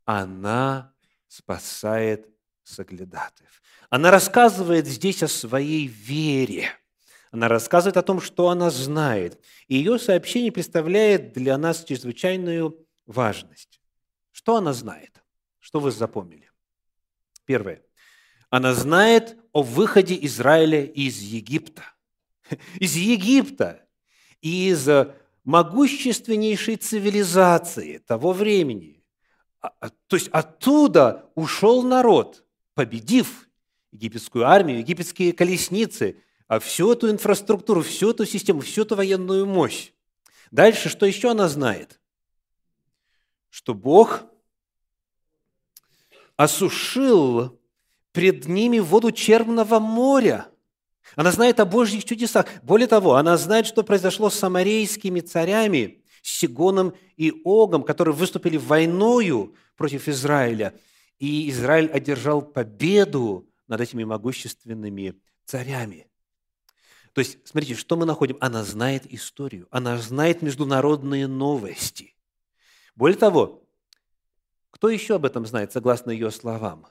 она 0.06 0.94
спасает 1.28 2.28
соглядатаев. 2.64 3.62
Она 3.90 4.12
рассказывает 4.12 4.88
здесь 4.88 5.24
о 5.24 5.28
своей 5.28 5.88
вере. 5.88 6.70
Она 7.32 7.48
рассказывает 7.48 7.98
о 7.98 8.02
том, 8.02 8.20
что 8.20 8.50
она 8.50 8.70
знает. 8.70 9.40
И 9.68 9.76
ее 9.76 10.00
сообщение 10.00 10.52
представляет 10.52 11.34
для 11.34 11.58
нас 11.58 11.84
чрезвычайную 11.84 12.86
важность. 13.06 13.82
Что 14.32 14.58
она 14.58 14.74
знает? 14.74 15.22
Что 15.60 15.80
вы 15.80 15.92
запомнили? 15.92 16.50
Первое. 17.46 17.82
Она 18.52 18.74
знает 18.76 19.38
о 19.54 19.64
выходе 19.64 20.20
Израиля 20.26 20.84
из 20.84 21.20
Египта. 21.20 21.84
Из 22.80 22.96
Египта, 22.96 23.88
из 24.42 24.90
могущественнейшей 25.46 26.76
цивилизации 26.76 28.00
того 28.00 28.34
времени. 28.34 29.06
А, 29.62 29.72
а, 29.80 29.90
то 30.08 30.18
есть 30.18 30.28
оттуда 30.28 31.30
ушел 31.36 31.82
народ, 31.82 32.44
победив 32.74 33.48
египетскую 33.94 34.46
армию, 34.46 34.80
египетские 34.80 35.32
колесницы, 35.32 36.22
а 36.48 36.60
всю 36.60 36.92
эту 36.92 37.10
инфраструктуру, 37.10 37.82
всю 37.82 38.12
эту 38.12 38.26
систему, 38.26 38.60
всю 38.60 38.82
эту 38.82 38.98
военную 38.98 39.46
мощь. 39.46 39.94
Дальше, 40.52 40.90
что 40.90 41.06
еще 41.06 41.32
она 41.32 41.48
знает? 41.48 42.02
Что 43.50 43.74
Бог 43.74 44.26
осушил 46.36 47.61
пред 48.12 48.48
ними 48.48 48.80
воду 48.80 49.12
Черного 49.12 49.80
моря. 49.80 50.48
Она 51.16 51.32
знает 51.32 51.60
о 51.60 51.66
Божьих 51.66 52.06
чудесах. 52.06 52.46
Более 52.64 52.88
того, 52.88 53.16
она 53.16 53.38
знает, 53.38 53.66
что 53.66 53.84
произошло 53.84 54.30
с 54.30 54.36
самарейскими 54.36 55.20
царями, 55.20 56.04
Сигоном 56.22 56.94
и 57.18 57.34
Огом, 57.44 57.84
которые 57.84 58.14
выступили 58.14 58.58
войною 58.58 59.56
против 59.76 60.08
Израиля. 60.08 60.74
И 61.20 61.50
Израиль 61.50 61.88
одержал 61.88 62.42
победу 62.42 63.50
над 63.68 63.82
этими 63.82 64.04
могущественными 64.04 65.16
царями. 65.46 66.08
То 67.14 67.20
есть, 67.20 67.40
смотрите, 67.46 67.76
что 67.76 67.98
мы 67.98 68.06
находим? 68.06 68.38
Она 68.40 68.64
знает 68.64 69.12
историю, 69.12 69.68
она 69.70 69.98
знает 69.98 70.42
международные 70.42 71.28
новости. 71.28 72.16
Более 72.96 73.18
того, 73.18 73.68
кто 74.70 74.90
еще 74.90 75.16
об 75.16 75.26
этом 75.26 75.46
знает, 75.46 75.74
согласно 75.74 76.12
ее 76.12 76.32
словам? 76.32 76.88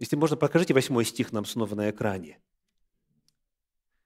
Если 0.00 0.16
можно, 0.16 0.34
покажите 0.36 0.72
восьмой 0.72 1.04
стих 1.04 1.30
нам 1.30 1.44
снова 1.44 1.74
на 1.74 1.90
экране. 1.90 2.40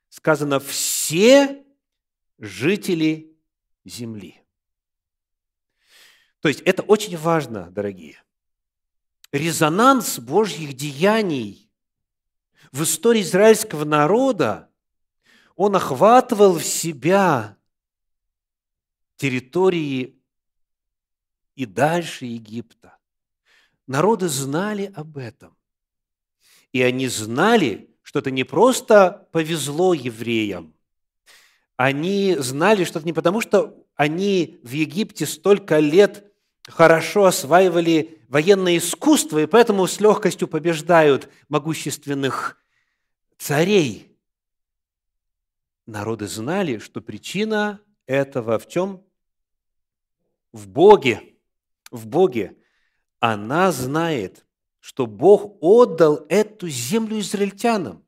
Сказано 0.08 0.58
«все 0.58 1.64
жители 2.38 3.32
земли». 3.84 4.42
То 6.40 6.48
есть 6.48 6.60
это 6.62 6.82
очень 6.82 7.16
важно, 7.16 7.70
дорогие. 7.70 8.20
Резонанс 9.30 10.18
Божьих 10.18 10.74
деяний 10.74 11.70
в 12.72 12.82
истории 12.82 13.22
израильского 13.22 13.84
народа, 13.84 14.68
он 15.54 15.76
охватывал 15.76 16.58
в 16.58 16.64
себя 16.64 17.56
территории 19.14 20.20
и 21.54 21.66
дальше 21.66 22.26
Египта. 22.26 22.98
Народы 23.86 24.28
знали 24.28 24.92
об 24.96 25.18
этом. 25.18 25.56
И 26.74 26.82
они 26.82 27.06
знали, 27.06 27.88
что 28.02 28.18
это 28.18 28.32
не 28.32 28.42
просто 28.42 29.28
повезло 29.30 29.94
евреям. 29.94 30.74
Они 31.76 32.34
знали, 32.36 32.82
что 32.82 32.98
это 32.98 33.06
не 33.06 33.12
потому, 33.12 33.40
что 33.40 33.86
они 33.94 34.58
в 34.64 34.72
Египте 34.72 35.24
столько 35.24 35.78
лет 35.78 36.32
хорошо 36.66 37.26
осваивали 37.26 38.18
военное 38.28 38.76
искусство, 38.78 39.38
и 39.38 39.46
поэтому 39.46 39.86
с 39.86 40.00
легкостью 40.00 40.48
побеждают 40.48 41.30
могущественных 41.48 42.58
царей. 43.38 44.18
Народы 45.86 46.26
знали, 46.26 46.78
что 46.78 47.00
причина 47.00 47.80
этого 48.06 48.58
в 48.58 48.66
чем? 48.66 49.00
В 50.50 50.66
Боге. 50.66 51.36
В 51.92 52.08
Боге. 52.08 52.56
Она 53.20 53.70
знает, 53.70 54.43
что 54.84 55.06
Бог 55.06 55.56
отдал 55.62 56.26
эту 56.28 56.68
землю 56.68 57.18
израильтянам. 57.18 58.04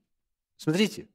Смотрите. 0.59 1.09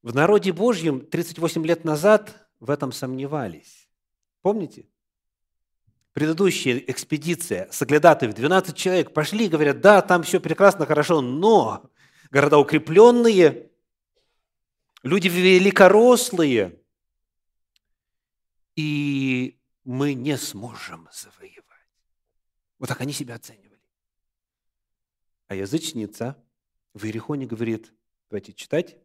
В 0.00 0.14
народе 0.14 0.50
Божьем 0.50 1.04
38 1.04 1.66
лет 1.66 1.84
назад 1.84 2.48
в 2.58 2.70
этом 2.70 2.92
сомневались. 2.92 3.90
Помните? 4.40 4.88
Предыдущая 6.14 6.78
экспедиция, 6.78 7.68
соглядатые, 7.72 8.32
12 8.32 8.74
человек 8.74 9.12
пошли, 9.12 9.46
говорят, 9.46 9.82
да, 9.82 10.00
там 10.00 10.22
все 10.22 10.40
прекрасно, 10.40 10.86
хорошо, 10.86 11.20
но 11.20 11.90
города 12.30 12.56
укрепленные, 12.56 13.70
люди 15.02 15.28
великорослые, 15.28 16.80
и 18.76 19.60
мы 19.84 20.14
не 20.14 20.38
сможем 20.38 21.06
завоевать. 21.12 21.59
Вот 22.80 22.88
так 22.88 23.00
они 23.02 23.12
себя 23.12 23.36
оценивали. 23.36 23.78
А 25.46 25.54
язычница 25.54 26.42
в 26.94 27.04
Иерихоне 27.04 27.46
говорит, 27.46 27.92
давайте 28.30 28.54
читать, 28.54 28.96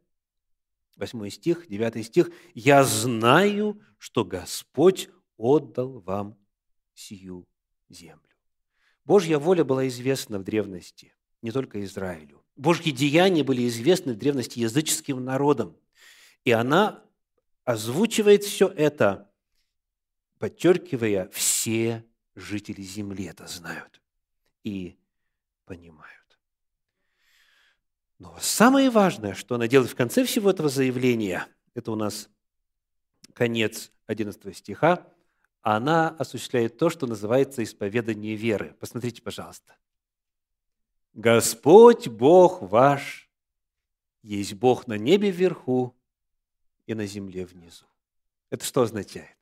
8 0.95 1.29
стих, 1.29 1.67
9 1.67 2.05
стих, 2.05 2.31
«Я 2.53 2.85
знаю, 2.85 3.81
что 3.97 4.23
Господь 4.23 5.09
отдал 5.35 5.99
вам 5.99 6.37
сию 6.93 7.45
землю». 7.89 8.21
Божья 9.03 9.37
воля 9.37 9.65
была 9.65 9.87
известна 9.89 10.39
в 10.39 10.43
древности, 10.43 11.13
не 11.41 11.51
только 11.51 11.83
Израилю. 11.83 12.45
Божьи 12.55 12.91
деяния 12.91 13.43
были 13.43 13.67
известны 13.67 14.13
в 14.13 14.17
древности 14.17 14.59
языческим 14.59 15.21
народам. 15.21 15.77
И 16.45 16.51
она 16.51 17.03
озвучивает 17.65 18.45
все 18.45 18.69
это, 18.69 19.29
подчеркивая, 20.39 21.27
все 21.33 22.05
жители 22.35 22.81
земли 22.81 23.25
это 23.25 23.47
знают 23.47 24.01
и 24.63 24.97
понимают. 25.65 26.39
Но 28.19 28.37
самое 28.39 28.89
важное, 28.89 29.33
что 29.33 29.55
она 29.55 29.67
делает 29.67 29.91
в 29.91 29.95
конце 29.95 30.23
всего 30.23 30.49
этого 30.49 30.69
заявления, 30.69 31.47
это 31.73 31.91
у 31.91 31.95
нас 31.95 32.29
конец 33.33 33.91
11 34.07 34.55
стиха, 34.55 35.05
она 35.61 36.09
осуществляет 36.09 36.77
то, 36.77 36.89
что 36.89 37.07
называется 37.07 37.63
исповедание 37.63 38.35
веры. 38.35 38.75
Посмотрите, 38.79 39.21
пожалуйста. 39.21 39.75
Господь 41.13 42.07
Бог 42.07 42.61
ваш 42.61 43.29
есть 44.21 44.53
Бог 44.53 44.87
на 44.87 44.97
небе 44.97 45.31
вверху 45.31 45.95
и 46.85 46.93
на 46.93 47.05
земле 47.05 47.45
внизу. 47.45 47.85
Это 48.49 48.63
что 48.63 48.81
означает? 48.81 49.34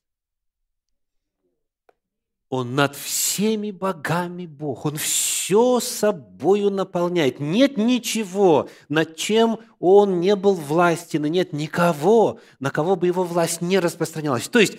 Он 2.56 2.76
над 2.76 2.96
всеми 2.96 3.72
богами 3.72 4.46
Бог. 4.46 4.86
Он 4.86 4.96
все 4.96 5.80
собою 5.80 6.70
наполняет. 6.70 7.40
Нет 7.40 7.78
ничего, 7.78 8.70
над 8.90 9.16
чем 9.16 9.58
Он 9.80 10.20
не 10.20 10.36
был 10.36 10.54
властен, 10.54 11.26
и 11.26 11.32
нет 11.32 11.52
никого, 11.52 12.40
на 12.60 12.70
кого 12.70 12.96
бы 12.96 13.08
Его 13.08 13.24
власть 13.24 13.62
не 13.62 13.80
распространялась. 13.80 14.50
То 14.50 14.60
есть, 14.60 14.78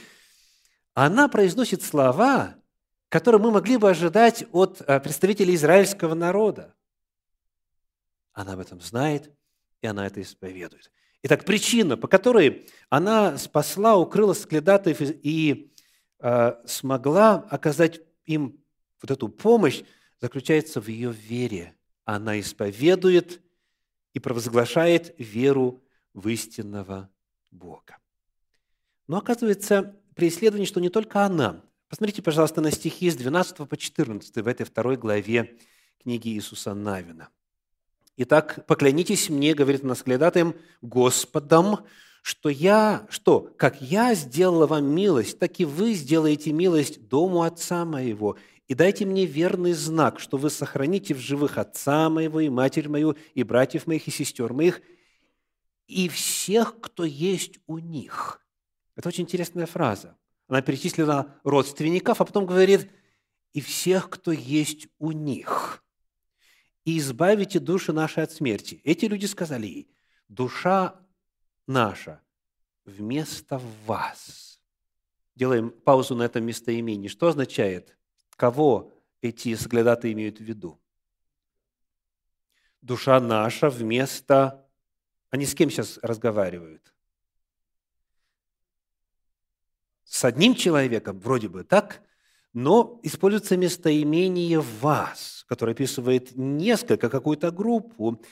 она 0.95 1.27
произносит 1.27 1.83
слова, 1.83 2.55
которые 3.09 3.41
мы 3.41 3.51
могли 3.51 3.77
бы 3.77 3.91
ожидать 3.91 4.45
от 4.53 4.81
э, 4.81 5.01
представителей 5.01 5.57
израильского 5.57 6.15
народа. 6.15 6.77
Она 8.35 8.53
об 8.53 8.61
этом 8.61 8.81
знает, 8.81 9.33
и 9.83 9.89
она 9.89 10.07
это 10.07 10.23
исповедует. 10.23 10.93
Итак, 11.25 11.45
причина, 11.45 11.97
по 11.97 12.07
которой 12.07 12.69
она 12.89 13.37
спасла, 13.37 13.97
укрыла 13.97 14.35
скледатов 14.35 14.99
и 15.01 15.74
смогла 16.67 17.35
оказать 17.51 18.01
им 18.25 18.59
вот 19.03 19.11
эту 19.11 19.29
помощь, 19.29 19.83
заключается 20.21 20.81
в 20.81 20.89
ее 20.89 21.13
вере. 21.13 21.75
Она 22.05 22.41
исповедует 22.41 23.43
и 24.15 24.19
провозглашает 24.19 25.15
веру 25.19 25.83
в 26.15 26.29
истинного 26.29 27.11
Бога. 27.51 27.99
Но 29.07 29.19
оказывается, 29.19 29.97
при 30.15 30.29
исследовании, 30.29 30.67
что 30.67 30.81
не 30.81 30.89
только 30.89 31.25
она. 31.25 31.63
Посмотрите, 31.89 32.23
пожалуйста, 32.23 32.61
на 32.61 32.71
стихи 32.71 33.11
с 33.11 33.17
12 33.17 33.69
по 33.69 33.77
14 33.77 34.37
в 34.37 34.47
этой 34.47 34.65
второй 34.65 34.97
главе 34.97 35.59
книги 36.03 36.31
Иисуса 36.31 36.73
Навина. 36.73 37.29
Итак, 38.17 38.65
поклянитесь 38.67 39.29
мне, 39.29 39.55
говорит 39.55 39.83
наследатым, 39.83 40.55
Господом, 40.81 41.85
что 42.25 42.49
я, 42.49 43.07
что, 43.11 43.53
как 43.59 43.83
я 43.83 44.15
сделала 44.15 44.67
вам 44.67 44.87
милость, 44.87 45.39
так 45.39 45.61
и 45.61 45.67
вы 45.67 45.93
сделаете 45.93 46.55
милость 46.55 47.07
дому 47.07 47.43
отца 47.43 47.85
моего, 47.85 48.39
и 48.67 48.73
дайте 48.75 49.05
мне 49.05 49.27
верный 49.27 49.75
знак, 49.75 50.19
что 50.19 50.39
вы 50.39 50.49
сохраните 50.49 51.13
в 51.13 51.19
живых 51.19 51.59
отца 51.59 52.09
моего 52.09 52.41
и 52.41 52.49
матерь 52.49 52.89
мою, 52.89 53.15
и 53.35 53.43
братьев 53.43 53.87
моих, 53.87 54.09
и 54.09 54.11
сестер 54.11 54.55
моих, 54.55 54.81
и 55.87 56.09
всех, 56.09 56.81
кто 56.81 57.05
есть 57.05 57.59
у 57.67 57.77
них». 57.77 58.41
Это 58.97 59.11
очень 59.11 59.25
интересная 59.25 59.67
фраза. 59.67 60.17
Она 60.49 60.63
перечислила 60.63 61.35
родственников, 61.45 62.23
а 62.23 62.25
потом 62.25 62.47
говорит, 62.47 62.91
«и 63.53 63.61
всех, 63.61 64.09
кто 64.09 64.33
есть 64.33 64.89
у 64.99 65.13
них» 65.13 65.85
и 66.87 66.99
избавите 66.99 67.61
души 67.61 67.93
наши 67.93 68.21
от 68.21 68.31
смерти. 68.31 68.81
Эти 68.85 69.07
люди 69.07 69.25
сказали 69.25 69.67
ей, 69.67 69.89
душа 70.29 71.04
наша 71.67 72.21
вместо 72.85 73.61
вас. 73.87 74.61
Делаем 75.35 75.71
паузу 75.71 76.15
на 76.15 76.25
этом 76.25 76.45
местоимении. 76.45 77.09
Что 77.09 77.29
означает? 77.29 77.97
Кого 78.37 78.93
эти 79.21 79.55
соглядаты 79.55 80.13
имеют 80.13 80.39
в 80.39 80.43
виду? 80.43 80.81
Душа 82.81 83.21
наша 83.21 83.71
вместо... 83.71 84.61
Они 85.31 85.47
с 85.47 85.55
кем 85.55 85.71
сейчас 85.71 85.99
разговаривают? 86.03 86.95
С 90.05 90.25
одним 90.25 90.55
человеком, 90.55 91.19
вроде 91.19 91.49
бы 91.49 91.65
так, 91.65 92.03
но 92.53 93.01
используется 93.03 93.57
местоимение 93.57 94.61
«вас», 94.61 95.45
которое 95.49 95.73
описывает 95.73 96.37
несколько, 96.37 97.11
какую-то 97.11 97.51
группу. 97.51 98.23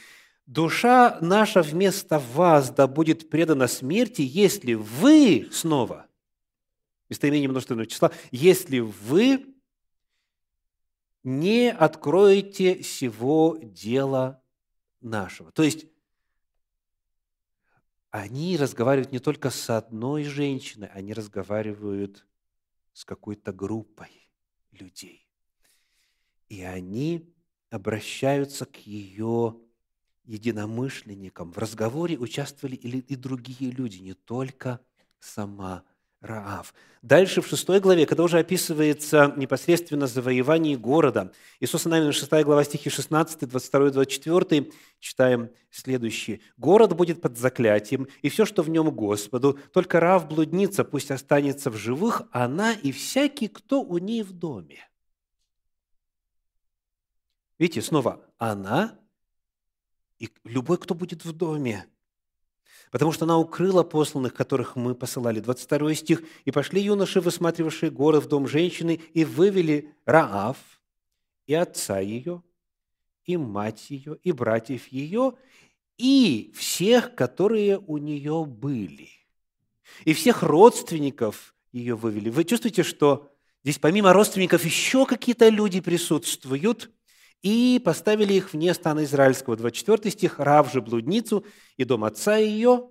«Душа 0.52 1.16
наша 1.22 1.62
вместо 1.62 2.18
вас 2.18 2.68
да 2.68 2.86
будет 2.86 3.30
предана 3.30 3.66
смерти, 3.68 4.20
если 4.20 4.74
вы» 4.74 5.48
снова, 5.50 6.08
местоимение 7.08 7.48
множественного 7.48 7.86
числа, 7.86 8.12
«если 8.30 8.80
вы 8.80 9.56
не 11.24 11.72
откроете 11.72 12.82
сего 12.82 13.58
дела 13.62 14.42
нашего». 15.00 15.52
То 15.52 15.62
есть, 15.62 15.86
они 18.10 18.58
разговаривают 18.58 19.10
не 19.10 19.20
только 19.20 19.48
с 19.48 19.70
одной 19.70 20.24
женщиной, 20.24 20.88
они 20.88 21.14
разговаривают 21.14 22.26
с 22.92 23.06
какой-то 23.06 23.54
группой 23.54 24.28
людей. 24.70 25.26
И 26.50 26.60
они 26.60 27.34
обращаются 27.70 28.66
к 28.66 28.76
ее 28.86 29.58
единомышленникам. 30.24 31.52
В 31.52 31.58
разговоре 31.58 32.18
участвовали 32.18 32.76
и 32.76 33.16
другие 33.16 33.70
люди, 33.70 33.98
не 33.98 34.14
только 34.14 34.80
сама 35.18 35.84
Раав. 36.22 36.72
Дальше 37.02 37.42
в 37.42 37.48
шестой 37.48 37.80
главе, 37.80 38.06
когда 38.06 38.22
уже 38.22 38.38
описывается 38.38 39.34
непосредственно 39.36 40.06
завоевание 40.06 40.76
города, 40.76 41.32
Иисус 41.58 41.84
Навин, 41.84 42.12
6 42.12 42.30
глава, 42.44 42.62
стихи 42.62 42.90
16, 42.90 43.48
22, 43.48 43.90
24, 43.90 44.70
читаем 45.00 45.50
следующее. 45.68 46.40
«Город 46.56 46.94
будет 46.94 47.20
под 47.20 47.36
заклятием, 47.36 48.06
и 48.22 48.28
все, 48.28 48.46
что 48.46 48.62
в 48.62 48.70
нем 48.70 48.92
Господу, 48.92 49.58
только 49.72 49.98
Раав 49.98 50.28
блудница 50.28 50.84
пусть 50.84 51.10
останется 51.10 51.70
в 51.70 51.76
живых, 51.76 52.22
она 52.30 52.72
и 52.72 52.92
всякий, 52.92 53.48
кто 53.48 53.82
у 53.82 53.98
ней 53.98 54.22
в 54.22 54.32
доме». 54.32 54.88
Видите, 57.58 57.82
снова 57.82 58.24
она 58.38 58.96
и 60.22 60.30
любой, 60.44 60.78
кто 60.78 60.94
будет 60.94 61.24
в 61.24 61.32
доме– 61.32 61.86
потому 62.92 63.10
что 63.10 63.24
она 63.24 63.38
укрыла 63.38 63.82
посланных, 63.82 64.34
которых 64.34 64.76
мы 64.76 64.94
посылали. 64.94 65.40
22 65.40 65.94
стих. 65.94 66.22
«И 66.44 66.52
пошли 66.52 66.82
юноши, 66.82 67.20
высматривавшие 67.20 67.90
город 67.90 68.24
в 68.24 68.28
дом 68.28 68.46
женщины, 68.46 69.00
и 69.14 69.24
вывели 69.24 69.94
Раав, 70.04 70.58
и 71.46 71.54
отца 71.54 71.98
ее, 71.98 72.42
и 73.24 73.36
мать 73.38 73.90
ее, 73.90 74.18
и 74.22 74.30
братьев 74.30 74.88
ее, 74.88 75.32
и 75.96 76.52
всех, 76.54 77.14
которые 77.14 77.78
у 77.78 77.96
нее 77.96 78.44
были. 78.44 79.08
И 80.04 80.12
всех 80.12 80.42
родственников 80.42 81.54
ее 81.72 81.96
вывели». 81.96 82.28
Вы 82.28 82.44
чувствуете, 82.44 82.84
что 82.84 83.28
Здесь 83.64 83.78
помимо 83.78 84.12
родственников 84.12 84.64
еще 84.64 85.06
какие-то 85.06 85.48
люди 85.48 85.80
присутствуют, 85.80 86.90
и 87.42 87.80
поставили 87.84 88.34
их 88.34 88.52
вне 88.52 88.72
стана 88.72 89.04
израильского. 89.04 89.56
24 89.56 90.10
стих. 90.10 90.38
Рав 90.38 90.72
же 90.72 90.80
блудницу 90.80 91.44
и 91.76 91.84
дом 91.84 92.04
отца 92.04 92.36
ее, 92.36 92.88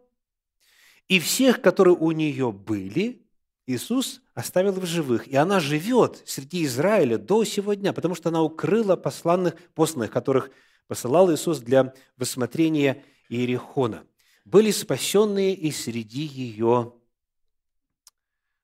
и 1.07 1.19
всех, 1.19 1.61
которые 1.61 1.95
у 1.97 2.11
нее 2.11 2.51
были, 2.51 3.21
Иисус 3.65 4.21
оставил 4.33 4.73
в 4.73 4.85
живых. 4.85 5.27
И 5.27 5.35
она 5.35 5.59
живет 5.59 6.23
среди 6.25 6.63
Израиля 6.65 7.17
до 7.17 7.43
сего 7.43 7.73
дня, 7.73 7.93
потому 7.93 8.15
что 8.15 8.29
она 8.29 8.41
укрыла 8.41 8.95
посланных, 8.95 9.55
посланных, 9.73 10.11
которых 10.11 10.51
посылал 10.87 11.33
Иисус 11.33 11.59
для 11.59 11.93
высмотрения 12.17 13.03
Иерихона. 13.29 14.05
Были 14.45 14.71
спасенные 14.71 15.53
и 15.53 15.71
среди 15.71 16.21
ее 16.21 16.93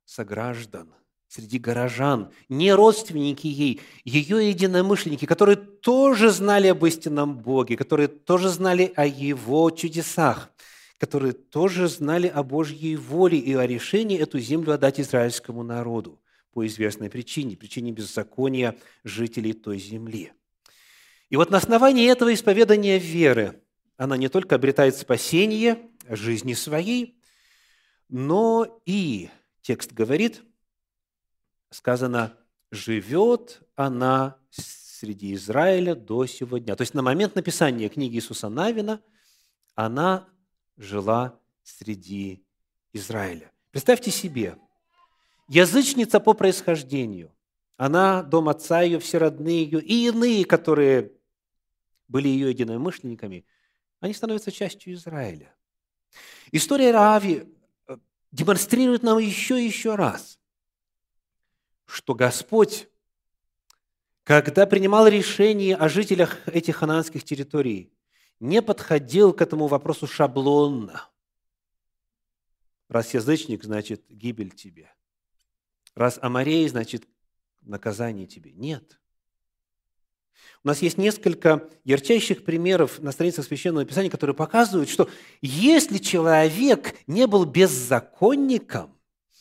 сограждан, 0.06 0.94
среди 1.28 1.60
горожан, 1.60 2.32
не 2.50 2.74
родственники 2.74 3.48
ей, 3.48 3.82
ее 4.04 4.50
единомышленники, 4.50 5.26
которые 5.26 5.58
тоже 5.58 6.30
знали 6.30 6.68
об 6.68 6.86
истинном 6.86 7.38
Боге, 7.38 7.76
которые 7.76 8.08
тоже 8.08 8.50
знали 8.50 8.92
о 8.96 9.06
Его 9.06 9.70
чудесах, 9.72 10.52
которые 10.98 11.34
тоже 11.34 11.88
знали 11.88 12.28
о 12.28 12.44
Божьей 12.44 12.96
воле 12.96 13.38
и 13.38 13.54
о 13.54 13.68
решении 13.68 14.18
эту 14.18 14.40
землю 14.40 14.74
отдать 14.74 15.00
израильскому 15.00 15.64
народу 15.64 16.22
по 16.54 16.66
известной 16.66 17.10
причине, 17.10 17.56
причине 17.56 17.92
беззакония 17.92 18.76
жителей 19.04 19.54
той 19.54 19.78
земли. 19.78 20.32
И 21.30 21.36
вот 21.36 21.52
на 21.52 21.58
основании 21.58 22.10
этого 22.10 22.34
исповедания 22.34 22.98
веры 22.98 23.62
она 23.98 24.16
не 24.16 24.30
только 24.30 24.56
обретает 24.56 24.96
спасение 24.96 25.90
жизни 26.08 26.54
своей, 26.54 27.20
но 28.10 28.82
и, 28.86 29.30
текст 29.62 29.92
говорит, 29.92 30.42
сказано, 31.70 32.38
живет 32.72 33.62
она 33.76 34.38
среди 34.50 35.34
Израиля 35.36 35.96
до 35.96 36.26
сего 36.26 36.58
дня. 36.58 36.76
То 36.76 36.82
есть 36.82 36.94
на 36.94 37.02
момент 37.02 37.36
написания 37.36 37.90
книги 37.90 38.16
Иисуса 38.16 38.50
Навина 38.50 39.02
она 39.76 40.28
жила 40.76 41.40
среди 41.64 42.44
Израиля. 42.94 43.52
Представьте 43.72 44.10
себе, 44.12 44.58
язычница 45.48 46.20
по 46.20 46.34
происхождению, 46.34 47.32
она, 47.78 48.24
дом 48.24 48.50
отца 48.50 48.82
ее, 48.82 49.00
все 49.00 49.20
родные 49.20 49.64
ее 49.64 49.82
и 49.82 50.08
иные, 50.08 50.46
которые 50.46 51.12
были 52.08 52.28
ее 52.28 52.50
единомышленниками, 52.50 53.46
они 54.00 54.14
становятся 54.14 54.52
частью 54.52 54.94
Израиля. 54.94 55.54
История 56.52 56.92
Раави 56.92 57.54
э, 57.88 57.98
демонстрирует 58.32 59.04
нам 59.04 59.20
еще 59.20 59.62
и 59.62 59.66
еще 59.66 59.96
раз, 59.96 60.37
что 61.88 62.14
Господь, 62.14 62.88
когда 64.24 64.68
принимал 64.68 65.08
решение 65.08 65.76
о 65.76 65.90
жителях 65.90 66.48
этих 66.48 66.76
хананских 66.76 67.24
территорий, 67.24 67.92
не 68.40 68.62
подходил 68.62 69.34
к 69.34 69.42
этому 69.42 69.68
вопросу 69.68 70.06
шаблонно. 70.06 71.10
Раз 72.90 73.14
язычник, 73.14 73.64
значит, 73.64 74.04
гибель 74.10 74.52
тебе. 74.52 74.94
Раз 75.96 76.20
амарей, 76.22 76.68
значит, 76.68 77.08
наказание 77.62 78.28
тебе. 78.28 78.52
Нет. 78.52 79.00
У 80.64 80.68
нас 80.68 80.82
есть 80.82 80.98
несколько 80.98 81.70
ярчайших 81.84 82.44
примеров 82.44 83.00
на 83.00 83.12
страницах 83.12 83.46
Священного 83.46 83.86
Писания, 83.86 84.10
которые 84.10 84.36
показывают, 84.36 84.90
что 84.90 85.10
если 85.42 85.98
человек 85.98 86.96
не 87.08 87.26
был 87.28 87.46
беззаконником, 87.46 88.97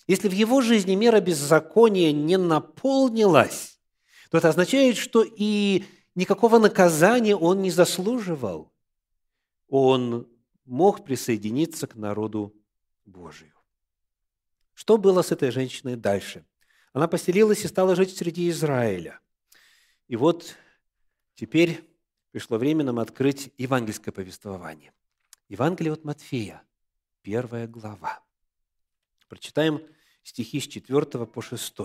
если 0.07 0.29
в 0.29 0.33
его 0.33 0.61
жизни 0.61 0.95
мера 0.95 1.21
беззакония 1.21 2.12
не 2.12 2.38
наполнилась, 2.38 3.81
то 4.31 4.38
это 4.38 4.49
означает, 4.49 4.97
что 4.97 5.25
и 5.25 5.85
никакого 6.14 6.59
наказания 6.59 7.37
он 7.37 7.62
не 7.62 7.71
заслуживал 7.71 8.73
он 9.69 10.29
мог 10.64 11.05
присоединиться 11.05 11.87
к 11.87 11.97
народу 11.97 12.55
Божию. 13.05 13.53
Что 14.75 14.99
было 14.99 15.23
с 15.23 15.33
этой 15.33 15.51
женщиной 15.51 15.97
дальше? 15.97 16.45
Она 16.92 17.09
поселилась 17.09 17.64
и 17.64 17.69
стала 17.69 17.95
жить 17.95 18.16
среди 18.16 18.49
Израиля. 18.51 19.21
И 20.09 20.16
вот 20.16 20.57
теперь 21.35 21.85
пришло 22.31 22.59
время 22.59 22.85
нам 22.85 22.99
открыть 22.99 23.53
евангельское 23.59 24.12
повествование. 24.12 24.92
Евангелие 25.49 25.92
от 25.92 26.05
Матфея, 26.05 26.62
первая 27.23 27.66
глава. 27.66 28.23
Прочитаем 29.29 29.81
стихи 30.27 30.61
с 30.61 30.67
4 30.67 31.27
по 31.27 31.41
6. 31.41 31.77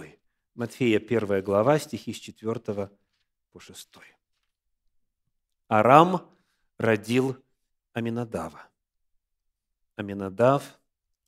Матфея, 0.55 0.99
первая 0.99 1.41
глава, 1.43 1.77
стихи 1.79 2.11
с 2.11 2.17
4 2.17 2.89
по 3.51 3.59
6. 3.59 3.89
Арам 5.69 6.27
родил 6.79 7.37
Аминадава. 7.93 8.61
Аминадав 9.95 10.79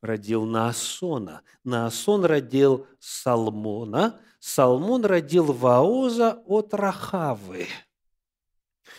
родил 0.02 0.46
Наасона. 0.46 1.44
Наасон 1.64 2.26
родил 2.26 2.88
Салмона. 3.00 4.20
Салмон 4.40 5.06
родил 5.06 5.54
Ваоза 5.54 6.42
от 6.48 6.74
Рахавы. 6.74 7.68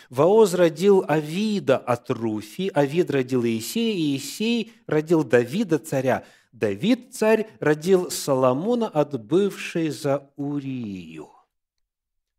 Ваоз 0.09 0.53
родил 0.53 1.03
Авида 1.07 1.77
от 1.77 2.09
Руфи, 2.09 2.71
Авид 2.73 3.11
родил 3.11 3.43
Иисея, 3.45 3.93
и 3.93 4.15
Иисей 4.15 4.73
родил 4.87 5.23
Давида 5.23 5.79
царя. 5.79 6.25
Давид 6.55 7.13
царь 7.13 7.49
родил 7.59 8.09
Соломона 8.09 8.87
от 8.87 9.21
бывшей 9.21 9.89
за 9.89 10.31
Урию. 10.37 11.29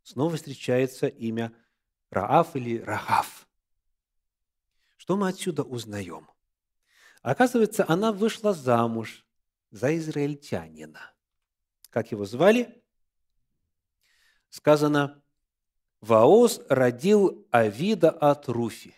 Снова 0.01 0.35
встречается 0.37 1.05
имя 1.05 1.53
Раав 2.09 2.55
или 2.55 2.79
Рахав. 2.79 3.47
Что 4.95 5.17
мы 5.17 5.27
отсюда 5.27 5.61
узнаем? 5.61 6.27
Оказывается, 7.21 7.85
она 7.87 8.11
вышла 8.11 8.55
замуж 8.55 9.23
за 9.69 9.95
израильтянина. 9.95 11.13
Как 11.91 12.11
его 12.11 12.25
звали? 12.25 12.83
Сказано, 14.49 15.21
Ваоз 16.01 16.59
родил 16.69 17.47
Авида 17.51 18.09
от 18.09 18.49
Руфи. 18.49 18.95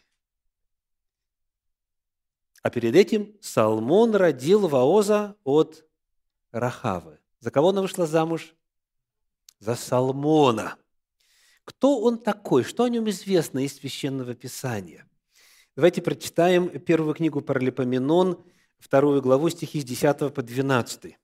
А 2.62 2.70
перед 2.70 2.96
этим 2.96 3.36
Салмон 3.42 4.16
родил 4.16 4.68
Ваоза 4.68 5.36
от 5.44 5.86
Рахавы. 6.52 7.20
За 7.40 7.52
кого 7.52 7.70
она 7.70 7.82
вышла 7.82 8.06
замуж? 8.06 8.54
За 9.60 9.76
Салмона. 9.76 10.76
Кто 11.64 12.02
он 12.02 12.18
такой? 12.18 12.64
Что 12.64 12.86
о 12.86 12.90
нем 12.90 13.10
известно 13.10 13.60
из 13.60 13.76
Священного 13.76 14.34
Писания? 14.34 15.08
Давайте 15.76 16.02
прочитаем 16.02 16.68
первую 16.80 17.14
книгу 17.14 17.42
Паралипоменон, 17.42 18.44
вторую 18.80 19.22
главу, 19.22 19.50
стихи 19.50 19.80
с 19.80 19.86
10 19.86 20.34
по 20.34 20.42
12. 20.42 21.18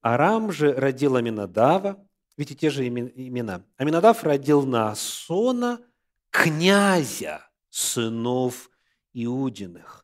Арам 0.00 0.50
же 0.50 0.72
родил 0.72 1.16
Аминадава, 1.16 2.04
видите, 2.36 2.56
те 2.58 2.70
же 2.70 2.88
имена. 2.88 3.64
Аминадав 3.76 4.24
родил 4.24 4.62
Наасона, 4.62 5.80
князя 6.30 7.48
сынов 7.68 8.70
Иудиных. 9.12 10.01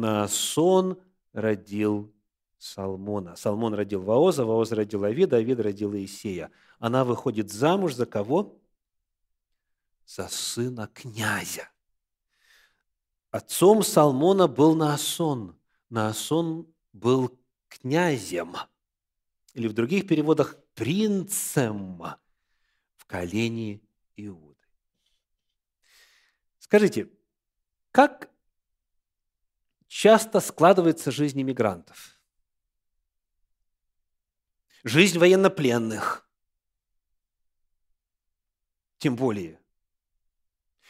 Наасон 0.00 1.00
родил 1.32 2.14
Салмона. 2.58 3.36
Салмон 3.36 3.74
родил 3.74 4.02
Ваоза, 4.02 4.44
Ваоз 4.44 4.72
родил 4.72 5.04
Авида, 5.04 5.36
Авид 5.36 5.60
родил 5.60 5.94
Иисея. 5.94 6.50
Она 6.78 7.04
выходит 7.04 7.50
замуж 7.50 7.94
за 7.94 8.06
кого? 8.06 8.60
За 10.06 10.28
сына 10.28 10.88
князя. 10.92 11.68
Отцом 13.30 13.82
Салмона 13.82 14.48
был 14.48 14.74
Наасон. 14.74 15.58
Наасон 15.90 16.66
был 16.92 17.38
князем, 17.68 18.56
или 19.54 19.68
в 19.68 19.72
других 19.72 20.06
переводах 20.06 20.56
принцем 20.74 21.98
в 22.96 23.06
колене 23.06 23.80
Иуды. 24.16 24.56
Скажите, 26.58 27.10
как 27.90 28.30
часто 29.88 30.40
складывается 30.40 31.10
жизнь 31.10 31.40
иммигрантов? 31.42 32.20
Жизнь 34.84 35.18
военнопленных, 35.18 36.28
тем 38.98 39.16
более– 39.16 39.60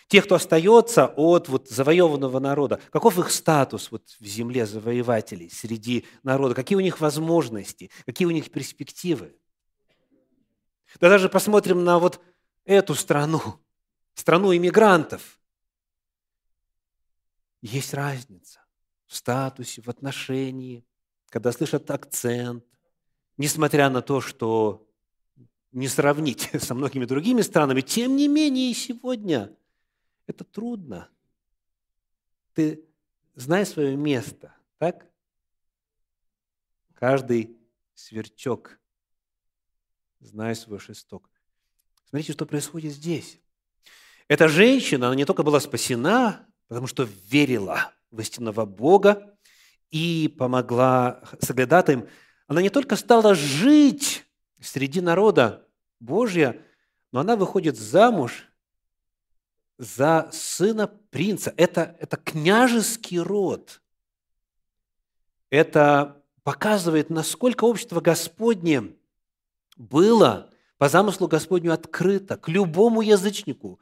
Тех, 0.09 0.25
кто 0.25 0.37
остается 0.37 1.07
от 1.07 1.49
вот 1.49 1.69
завоеванного 1.69 2.39
народа, 2.39 2.81
каков 2.91 3.19
их 3.19 3.31
статус 3.31 3.91
вот 3.91 4.09
в 4.19 4.25
земле 4.25 4.65
завоевателей 4.65 5.51
среди 5.51 6.07
народа, 6.23 6.55
какие 6.55 6.77
у 6.77 6.81
них 6.81 6.99
возможности, 7.01 7.91
какие 8.07 8.27
у 8.27 8.31
них 8.31 8.51
перспективы. 8.51 9.39
Да 10.99 11.11
даже 11.11 11.29
посмотрим 11.29 11.85
на 11.85 11.99
вот 11.99 12.23
эту 12.65 12.95
страну, 12.95 13.61
страну 14.15 14.57
иммигрантов. 14.57 15.39
Есть 17.61 17.93
разница 17.93 18.65
в 19.09 19.17
статусе, 19.17 19.83
в 19.83 19.89
отношении, 19.89 20.85
когда 21.31 21.51
слышат 21.51 21.91
акцент, 21.91 22.65
несмотря 23.37 23.91
на 23.91 24.03
то, 24.03 24.21
что 24.21 24.87
не 25.73 25.89
сравнить 25.89 26.51
со 26.61 26.75
многими 26.75 27.07
другими 27.07 27.41
странами. 27.41 27.81
Тем 27.81 28.17
не 28.17 28.29
менее, 28.29 28.71
и 28.71 28.75
сегодня 28.75 29.57
это 30.27 30.45
трудно. 30.45 31.09
Ты 32.53 32.85
знаешь 33.35 33.69
свое 33.69 33.97
место, 33.97 34.55
так? 34.79 35.07
Каждый 36.95 37.57
сверчок 37.95 38.79
знает 40.21 40.59
свой 40.59 40.81
шесток. 40.81 41.31
Смотрите, 42.05 42.33
что 42.33 42.45
происходит 42.45 42.93
здесь. 42.93 43.41
Эта 44.27 44.49
женщина, 44.49 45.07
она 45.07 45.17
не 45.17 45.25
только 45.25 45.43
была 45.43 45.61
спасена, 45.61 46.47
потому 46.67 46.87
что 46.87 47.05
верила 47.05 47.93
в 48.11 48.21
истинного 48.21 48.65
Бога 48.65 49.37
и 49.91 50.35
помогла 50.39 51.23
соглядатаем, 51.41 52.09
она 52.47 52.63
не 52.63 52.71
только 52.71 52.97
стала 52.97 53.35
жить 53.35 54.25
среди 54.61 55.01
народа 55.01 55.67
Божья, 56.01 56.63
но 57.13 57.21
она 57.21 57.37
выходит 57.37 57.77
замуж 57.77 58.49
за 59.77 60.29
сына 60.33 60.87
принца. 60.87 61.55
Это, 61.57 61.97
это 62.01 62.17
княжеский 62.17 63.19
род. 63.19 63.81
Это 65.51 66.23
показывает, 66.43 67.11
насколько 67.11 67.65
общество 67.65 68.01
Господне 68.01 68.95
было 69.77 70.51
по 70.79 70.89
замыслу 70.89 71.29
Господню 71.29 71.73
открыто 71.73 72.37
к 72.37 72.49
любому 72.49 73.01
язычнику, 73.01 73.81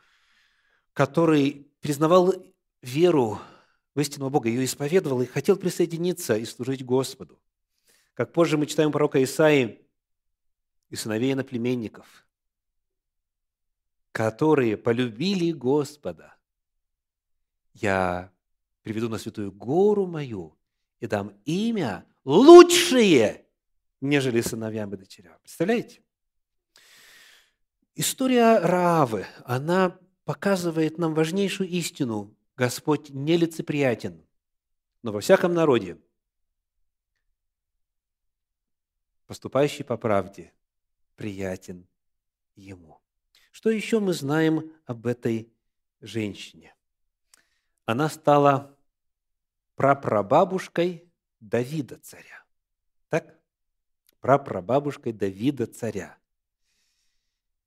который 0.92 1.70
признавал 1.80 2.34
веру 2.82 3.40
в 3.96 4.00
истинного 4.00 4.28
Бога, 4.28 4.50
ее 4.50 4.62
исповедовал 4.64 5.22
и 5.22 5.26
хотел 5.26 5.56
присоединиться 5.56 6.36
и 6.36 6.44
служить 6.44 6.84
Господу. 6.84 7.40
Как 8.12 8.30
позже 8.30 8.58
мы 8.58 8.66
читаем 8.66 8.92
пророка 8.92 9.22
Исаии 9.24 9.80
и 10.90 10.96
сыновей 10.96 11.32
иноплеменников, 11.32 12.26
которые 14.12 14.76
полюбили 14.76 15.50
Господа. 15.50 16.36
Я 17.72 18.32
приведу 18.82 19.08
на 19.08 19.16
святую 19.16 19.50
гору 19.50 20.06
мою 20.06 20.58
и 21.00 21.06
дам 21.06 21.32
имя 21.46 22.06
лучшее, 22.24 23.46
нежели 24.02 24.42
сыновьям 24.42 24.92
и 24.92 24.98
дочерям. 24.98 25.38
Представляете? 25.40 26.02
История 27.94 28.58
Равы, 28.58 29.26
она 29.46 29.98
показывает 30.24 30.98
нам 30.98 31.14
важнейшую 31.14 31.70
истину. 31.70 32.35
Господь 32.56 33.10
нелицеприятен, 33.10 34.24
но 35.02 35.12
во 35.12 35.20
всяком 35.20 35.52
народе, 35.52 35.98
поступающий 39.26 39.84
по 39.84 39.96
правде, 39.96 40.52
приятен 41.16 41.86
Ему. 42.54 42.98
Что 43.50 43.70
еще 43.70 44.00
мы 44.00 44.14
знаем 44.14 44.72
об 44.86 45.06
этой 45.06 45.52
женщине? 46.00 46.74
Она 47.84 48.08
стала 48.08 48.74
прапрабабушкой 49.74 51.10
Давида 51.40 51.98
царя. 51.98 52.44
Так? 53.10 53.38
Прапрабабушкой 54.20 55.12
Давида 55.12 55.66
царя. 55.66 56.18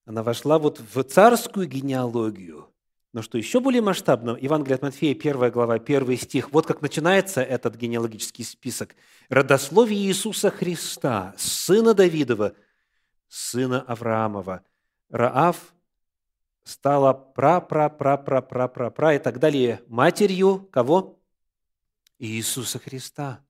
Она 0.06 0.23
вошла 0.23 0.58
вот 0.58 0.80
в 0.80 1.04
царскую 1.04 1.67
генеалогию. 1.67 2.68
Но 3.12 3.24
что 3.24 3.38
еще 3.38 3.60
более 3.60 3.82
масштабно, 3.82 4.38
Евангелие 4.39 4.76
от 4.76 4.84
Матфея, 4.84 5.15
1 5.15 5.52
глава, 5.52 5.74
1 5.76 6.17
стих, 6.17 6.52
вот 6.52 6.67
как 6.67 6.82
начинается 6.82 7.41
этот 7.41 7.76
генеалогический 7.76 8.45
список. 8.45 8.95
«Родословие 9.30 10.00
Иисуса 10.00 10.52
Христа, 10.52 11.34
сына 11.38 11.95
Давидова, 11.95 12.54
сына 13.28 13.82
Авраамова. 13.82 14.63
Раав 15.10 15.74
стала 16.63 17.13
пра-пра-пра-пра-пра-пра-пра 17.13 19.15
и 19.15 19.19
так 19.19 19.39
далее 19.39 19.82
матерью 19.88 20.67
кого? 20.72 21.19
Иисуса 22.19 22.80
Христа. 22.80 23.43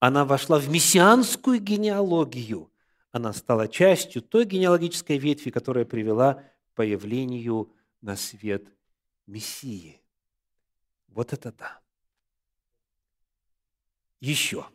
Она 0.00 0.24
вошла 0.24 0.58
в 0.58 0.68
мессианскую 0.68 1.60
генеалогию. 1.60 2.72
Она 3.12 3.32
стала 3.32 3.68
частью 3.68 4.20
той 4.20 4.44
генеалогической 4.44 5.18
ветви, 5.18 5.50
которая 5.50 5.84
привела 5.84 6.34
к 6.34 6.42
появлению 6.74 7.72
на 8.04 8.16
свет 8.16 8.70
Мессии. 9.26 10.02
Вот 11.08 11.32
это 11.32 11.52
да. 11.52 11.80
Еще. 14.20 14.66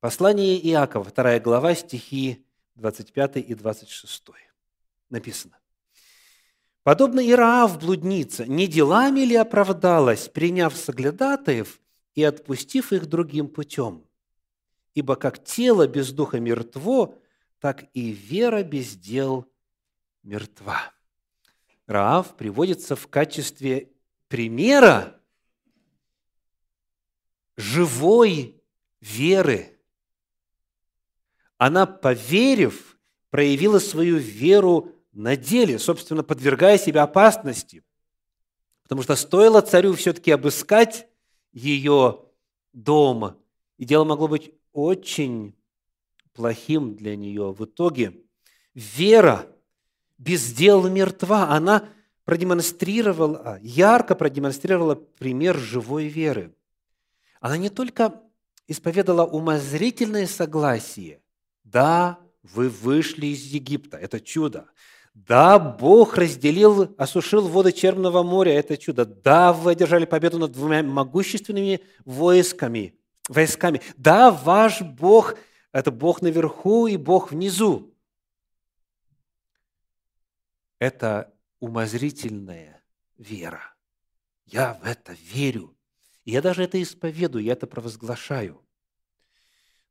Послание 0.00 0.60
Иакова, 0.70 1.04
вторая 1.04 1.40
глава, 1.40 1.74
стихи 1.74 2.46
25 2.74 3.36
и 3.38 3.54
26. 3.54 4.22
Написано. 5.08 5.58
Подобно 6.82 7.26
Ираав 7.26 7.80
блудница, 7.80 8.44
не 8.44 8.66
делами 8.66 9.20
ли 9.20 9.36
оправдалась, 9.36 10.28
приняв 10.28 10.76
соглядатаев 10.76 11.80
и 12.14 12.22
отпустив 12.22 12.92
их 12.92 13.06
другим 13.06 13.48
путем? 13.48 14.06
Ибо 14.92 15.16
как 15.16 15.42
тело 15.42 15.88
без 15.88 16.12
духа 16.12 16.38
мертво, 16.38 17.18
так 17.60 17.86
и 17.94 18.10
вера 18.10 18.62
без 18.62 18.94
дел 18.94 19.50
мертва. 20.22 20.93
Раав 21.86 22.36
приводится 22.36 22.96
в 22.96 23.08
качестве 23.08 23.92
примера 24.28 25.20
живой 27.56 28.62
веры– 29.00 29.70
она, 31.58 31.86
поверив, 31.86 32.98
проявила 33.30 33.78
свою 33.78 34.18
веру 34.18 34.92
на 35.12 35.36
деле, 35.36 35.78
собственно, 35.78 36.22
подвергая 36.22 36.78
себя 36.78 37.04
опасности. 37.04 37.82
Потому 38.82 39.02
что 39.02 39.16
стоило 39.16 39.60
царю 39.60 39.94
все-таки 39.94 40.30
обыскать 40.30 41.08
ее 41.52 42.20
дом, 42.72 43.40
и 43.78 43.84
дело 43.84 44.04
могло 44.04 44.28
быть 44.28 44.52
очень 44.72 45.56
плохим 46.32 46.96
для 46.96 47.16
нее. 47.16 47.52
В 47.52 47.64
итоге 47.64 48.24
вера 48.74 49.46
без 50.18 50.52
дел 50.52 50.88
мертва. 50.88 51.50
Она 51.50 51.88
продемонстрировала, 52.24 53.58
ярко 53.62 54.14
продемонстрировала 54.14 54.94
пример 54.94 55.58
живой 55.58 56.06
веры. 56.06 56.54
Она 57.40 57.56
не 57.56 57.68
только 57.68 58.22
исповедала 58.66 59.24
умозрительное 59.24 60.26
согласие, 60.26 61.20
да, 61.62 62.18
вы 62.42 62.68
вышли 62.68 63.26
из 63.26 63.42
Египта, 63.42 63.96
это 63.96 64.20
чудо. 64.20 64.66
Да, 65.14 65.60
Бог 65.60 66.16
разделил, 66.16 66.94
осушил 66.98 67.46
воды 67.46 67.72
Черного 67.72 68.22
моря, 68.22 68.52
это 68.52 68.76
чудо. 68.76 69.04
Да, 69.04 69.52
вы 69.52 69.72
одержали 69.72 70.06
победу 70.06 70.38
над 70.38 70.52
двумя 70.52 70.82
могущественными 70.82 71.80
войсками, 72.04 72.98
войсками. 73.28 73.80
Да, 73.96 74.32
ваш 74.32 74.82
Бог– 74.82 75.36
это 75.72 75.92
Бог 75.92 76.20
наверху 76.20 76.88
и 76.88 76.96
Бог 76.96 77.30
внизу. 77.30 77.93
Это 80.84 81.32
умозрительная 81.60 82.84
вера. 83.16 83.74
Я 84.44 84.74
в 84.74 84.86
это 84.86 85.14
верю. 85.14 85.74
И 86.26 86.32
я 86.32 86.42
даже 86.42 86.62
это 86.62 86.82
исповедую, 86.82 87.42
я 87.42 87.54
это 87.54 87.66
провозглашаю. 87.66 88.60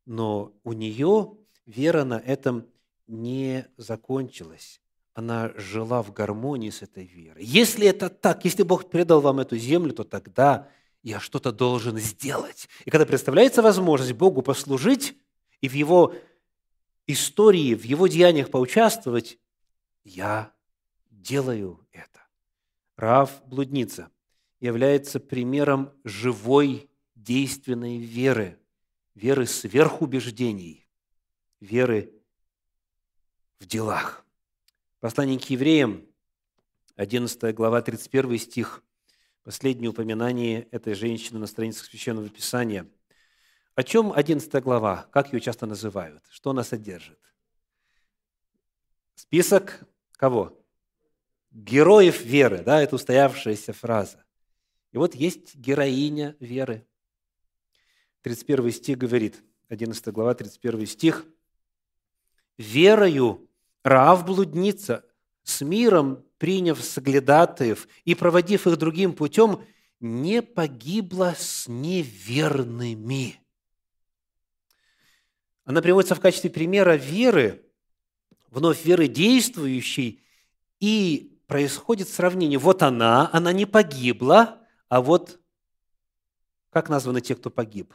Но 0.05 0.53
у 0.63 0.73
нее 0.73 1.35
вера 1.65 2.03
на 2.03 2.19
этом 2.19 2.67
не 3.07 3.65
закончилась. 3.75 4.81
Она 5.15 5.51
жила 5.55 6.03
в 6.03 6.13
гармонии 6.13 6.69
с 6.69 6.83
этой 6.83 7.05
верой. 7.05 7.43
Если 7.43 7.87
это 7.87 8.11
так, 8.11 8.45
если 8.45 8.61
Бог 8.61 8.91
предал 8.91 9.19
вам 9.19 9.39
эту 9.39 9.57
землю, 9.57 9.93
то 9.93 10.03
тогда 10.03 10.69
я 11.01 11.19
что-то 11.19 11.51
должен 11.51 11.97
сделать. 11.97 12.69
И 12.85 12.91
когда 12.91 13.07
представляется 13.07 13.63
возможность 13.63 14.13
Богу 14.13 14.43
послужить 14.43 15.17
и 15.59 15.67
в 15.67 15.73
Его 15.73 16.13
истории, 17.07 17.73
в 17.73 17.83
Его 17.83 18.05
деяниях 18.05 18.51
поучаствовать, 18.51 19.39
я 20.03 20.52
делаю 21.23 21.79
это. 21.91 22.21
Рав 22.97 23.43
блудница 23.47 24.11
является 24.59 25.19
примером 25.19 25.91
живой 26.03 26.89
действенной 27.15 27.97
веры, 27.97 28.59
веры 29.15 29.47
сверхубеждений, 29.47 30.87
веры 31.59 32.13
в 33.59 33.65
делах. 33.65 34.25
Послание 34.99 35.39
к 35.39 35.43
евреям, 35.45 36.05
11 36.95 37.55
глава, 37.55 37.81
31 37.81 38.37
стих, 38.37 38.83
последнее 39.43 39.89
упоминание 39.89 40.63
этой 40.71 40.93
женщины 40.93 41.39
на 41.39 41.47
страницах 41.47 41.85
Священного 41.85 42.29
Писания. 42.29 42.87
О 43.75 43.83
чем 43.83 44.13
11 44.13 44.61
глава? 44.61 45.07
Как 45.11 45.33
ее 45.33 45.39
часто 45.39 45.65
называют? 45.65 46.23
Что 46.29 46.51
она 46.51 46.63
содержит? 46.63 47.19
Список 49.15 49.83
кого? 50.13 50.62
Героев 51.53 52.21
веры, 52.25 52.63
да, 52.63 52.81
это 52.81 52.95
устоявшаяся 52.95 53.71
фраза. 53.71 54.25
И 54.91 54.97
вот 54.97 55.15
есть 55.15 55.55
героиня 55.55 56.35
веры. 56.39 56.85
31 58.23 58.71
стих 58.71 58.97
говорит, 58.97 59.41
11 59.69 60.07
глава, 60.07 60.33
31 60.33 60.85
стих– 60.87 61.25
верою 62.57 63.49
Раав 63.83 64.25
блудница, 64.25 65.05
с 65.43 65.61
миром 65.61 66.23
приняв 66.37 66.81
соглядатаев 66.81 67.87
и 68.05 68.15
проводив 68.15 68.65
их 68.65 68.77
другим 68.77 69.13
путем, 69.13 69.65
не 69.99 70.41
погибла 70.41 71.35
с 71.37 71.67
неверными. 71.67 73.41
Она 75.65 75.81
приводится 75.81 76.15
в 76.15 76.21
качестве 76.21 76.49
примера 76.49 76.95
веры, 76.95 77.65
вновь 78.49 78.85
веры 78.85 79.07
действующей, 79.07 80.21
и 80.79 81.32
происходит 81.47 82.07
сравнение. 82.07 82.59
Вот 82.59 82.83
она, 82.83 83.29
она 83.33 83.53
не 83.53 83.65
погибла, 83.65 84.61
а 84.89 85.01
вот 85.01 85.39
как 86.69 86.89
названы 86.89 87.21
те, 87.21 87.35
кто 87.35 87.49
погиб? 87.49 87.93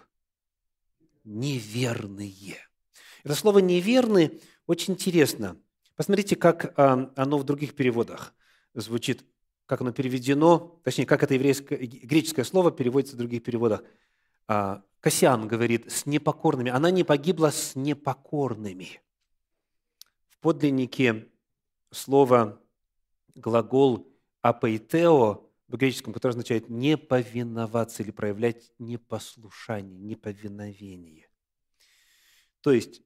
Неверные. 1.25 2.57
Это 3.25 3.35
слово 3.35 3.59
«неверный» 3.59 4.41
очень 4.67 4.95
интересно. 4.95 5.61
Посмотрите, 5.97 6.37
как 6.37 6.79
а, 6.79 7.13
оно 7.17 7.39
в 7.39 7.45
других 7.45 7.75
переводах 7.75 8.33
звучит, 8.75 9.25
как 9.67 9.81
оно 9.81 9.93
переведено, 9.93 10.81
точнее, 10.85 11.07
как 11.07 11.23
это 11.23 11.35
еврейское, 11.35 11.77
греческое 11.77 12.45
слово 12.45 12.71
переводится 12.71 13.17
в 13.17 13.19
других 13.19 13.43
переводах. 13.43 13.83
А, 14.47 14.83
Кассиан 15.01 15.49
говорит 15.49 15.91
«с 15.91 16.07
непокорными». 16.07 16.71
Она 16.71 16.91
не 16.91 17.03
погибла 17.03 17.51
с 17.51 17.75
непокорными. 17.75 19.01
В 20.31 20.39
подлиннике 20.39 21.29
слово, 21.91 22.63
глагол 23.39 24.13
«апейтео» 24.43 25.49
в 25.69 25.77
греческом, 25.77 26.13
который 26.13 26.33
означает 26.33 26.69
«не 26.69 26.97
повиноваться» 26.97 28.03
или 28.03 28.11
проявлять 28.11 28.73
непослушание, 28.79 29.99
неповиновение. 29.99 31.29
То 32.61 32.73
есть, 32.73 33.03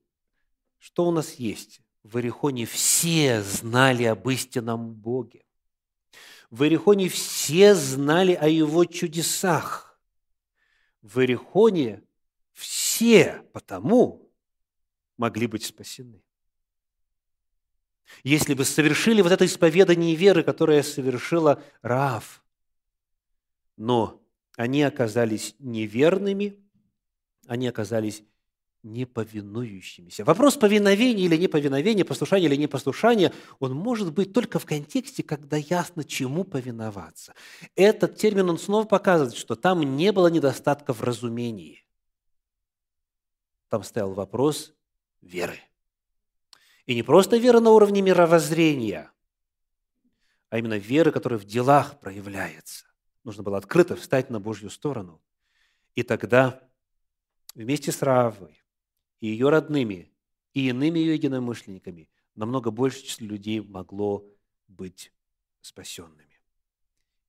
что 0.79 1.07
у 1.07 1.11
нас 1.11 1.35
есть? 1.35 1.81
В 2.03 2.17
Иерихоне 2.17 2.67
все 2.67 3.43
знали 3.43 4.05
об 4.05 4.29
истинном 4.29 4.95
Боге. 4.95 5.45
В 6.51 6.65
Иерихоне 6.65 7.09
все 7.09 7.75
знали 7.75 8.33
о 8.33 8.49
Его 8.49 8.85
чудесах. 8.85 10.01
В 11.01 11.21
Иерихоне 11.21 12.03
все 12.53 13.43
потому 13.53 14.31
могли 15.17 15.47
быть 15.47 15.65
спасены. 15.65 16.23
Если 18.25 18.55
бы 18.55 18.65
совершили 18.65 19.23
вот 19.23 19.33
это 19.33 19.47
исповедание 19.47 20.15
веры, 20.15 20.43
которое 20.43 20.83
совершила 20.83 21.63
Раав– 21.83 22.41
но 23.77 24.23
они 24.57 24.83
оказались 24.83 25.55
неверными, 25.59 26.57
они 27.47 27.67
оказались 27.67 28.23
неповинующимися. 28.85 30.25
Вопрос 30.25 30.57
повиновения 30.57 31.25
или 31.25 31.37
неповиновения, 31.37 32.05
послушания 32.05 32.47
или 32.47 32.57
непослушания, 32.57 33.33
он 33.61 33.75
может 33.75 34.13
быть 34.13 34.33
только 34.33 34.59
в 34.59 34.67
контексте, 34.67 35.23
когда 35.23 35.57
ясно, 35.57 36.05
чему 36.05 36.45
повиноваться. 36.45 37.35
Этот 37.77 38.17
термин, 38.17 38.51
он 38.51 38.59
снова 38.59 38.85
показывает, 38.85 39.35
что 39.35 39.55
там 39.55 39.97
не 39.97 40.13
было 40.13 40.27
недостатка 40.29 40.93
в 40.93 41.03
разумении. 41.03 41.85
Там 43.69 43.83
стоял 43.85 44.13
вопрос 44.13 44.75
веры. 45.23 45.59
И 46.87 46.95
не 46.95 47.03
просто 47.03 47.37
вера 47.37 47.61
на 47.61 47.71
уровне 47.71 48.03
мировоззрения, 48.03 49.13
а 50.51 50.59
именно 50.59 50.77
веры, 50.77 51.13
которая 51.13 51.39
в 51.39 51.45
делах 51.45 51.99
проявляется. 52.01 52.85
Нужно 53.25 53.43
было 53.43 53.57
открыто 53.57 53.97
встать 53.97 54.31
на 54.31 54.41
Божью 54.41 54.69
сторону. 54.69 55.23
И 55.95 56.03
тогда 56.03 56.61
вместе 57.55 57.93
с 57.93 58.03
Равой 58.03 58.63
и 59.21 59.29
ее 59.29 59.49
родными, 59.49 60.13
и 60.53 60.69
иными 60.69 60.99
ее 60.99 61.15
единомышленниками 61.15 62.11
намного 62.35 62.71
больше 62.71 63.03
число 63.03 63.27
людей 63.27 63.61
могло 63.61 64.27
быть 64.69 65.13
спасенными. 65.61 66.41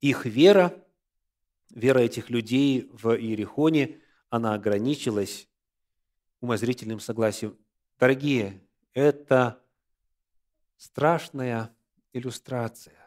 Их 0.02 0.26
вера, 0.26 0.84
вера 1.70 2.00
этих 2.00 2.30
людей 2.30 2.90
в 2.92 3.16
Иерихоне, 3.16 4.02
она 4.30 4.54
ограничилась 4.54 5.48
умозрительным 6.42 7.00
согласием. 7.00 7.58
Дорогие, 8.00 8.60
это 8.94 9.62
страшная 10.78 11.76
иллюстрация 12.12 13.04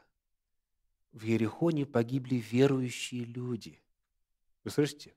в 1.13 1.25
Иерихоне 1.25 1.87
погибли 1.87 2.35
верующие 2.35 3.25
люди. 3.25 3.83
Вы 4.65 4.71
слышите? 4.71 5.15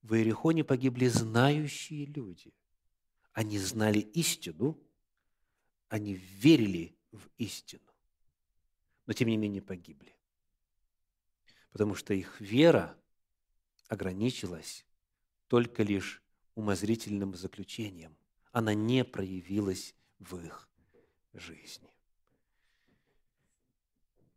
В 0.00 0.14
Иерихоне 0.14 0.64
погибли 0.64 1.08
знающие 1.08 2.06
люди. 2.06 2.54
Они 3.32 3.58
знали 3.58 3.98
истину, 3.98 4.80
они 5.88 6.14
верили 6.14 6.96
в 7.12 7.28
истину, 7.36 7.92
но 9.04 9.12
тем 9.12 9.28
не 9.28 9.36
менее 9.36 9.60
погибли. 9.60 10.16
Потому 11.70 11.94
что 11.94 12.14
их 12.14 12.40
вера 12.40 12.98
ограничилась 13.88 14.86
только 15.48 15.82
лишь 15.82 16.22
умозрительным 16.54 17.34
заключением. 17.34 18.16
Она 18.56 18.72
не 18.72 19.04
проявилась 19.04 19.94
в 20.18 20.38
их 20.38 20.66
жизни. 21.34 21.90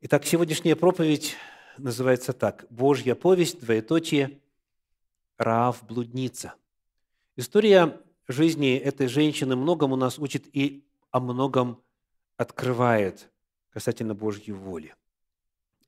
Итак, 0.01 0.25
сегодняшняя 0.25 0.75
проповедь 0.75 1.37
называется 1.77 2.33
так. 2.33 2.65
Божья 2.69 3.15
повесть, 3.15 3.61
двоеточие, 3.61 4.41
Раав 5.37 5.85
блудница. 5.85 6.55
История 7.37 7.97
жизни 8.27 8.75
этой 8.75 9.07
женщины 9.07 9.55
многому 9.55 9.95
нас 9.95 10.19
учит 10.19 10.53
и 10.53 10.85
о 11.11 11.21
многом 11.21 11.81
открывает 12.35 13.31
касательно 13.69 14.15
Божьей 14.15 14.51
воли. 14.51 14.95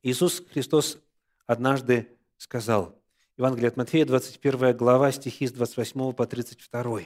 Иисус 0.02 0.42
Христос 0.50 0.98
однажды 1.44 2.08
сказал, 2.38 2.98
Евангелие 3.36 3.68
от 3.68 3.76
Матфея, 3.76 4.06
21 4.06 4.74
глава, 4.74 5.12
стихи 5.12 5.46
с 5.46 5.52
28 5.52 6.14
по 6.14 6.26
32. 6.26 7.02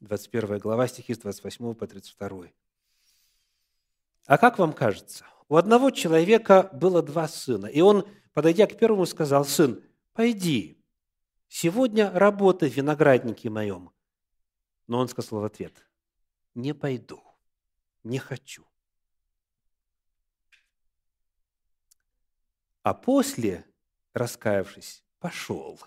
21 0.00 0.58
глава, 0.58 0.88
стихи 0.88 1.14
с 1.14 1.18
28 1.18 1.74
по 1.74 1.86
32. 1.86 2.46
«А 4.26 4.38
как 4.38 4.58
вам 4.58 4.72
кажется, 4.72 5.24
у 5.48 5.56
одного 5.56 5.90
человека 5.90 6.68
было 6.72 7.02
два 7.02 7.28
сына, 7.28 7.66
и 7.66 7.80
он, 7.80 8.08
подойдя 8.32 8.66
к 8.66 8.76
первому, 8.76 9.06
сказал, 9.06 9.44
«Сын, 9.44 9.82
пойди, 10.12 10.84
сегодня 11.48 12.10
работай 12.10 12.68
в 12.68 12.76
винограднике 12.76 13.50
моем». 13.50 13.92
Но 14.86 14.98
он 14.98 15.08
сказал 15.08 15.40
в 15.40 15.44
ответ, 15.44 15.88
«Не 16.54 16.74
пойду, 16.74 17.22
не 18.02 18.18
хочу». 18.18 18.66
А 22.82 22.94
после, 22.94 23.64
раскаявшись, 24.12 25.04
пошел. 25.18 25.80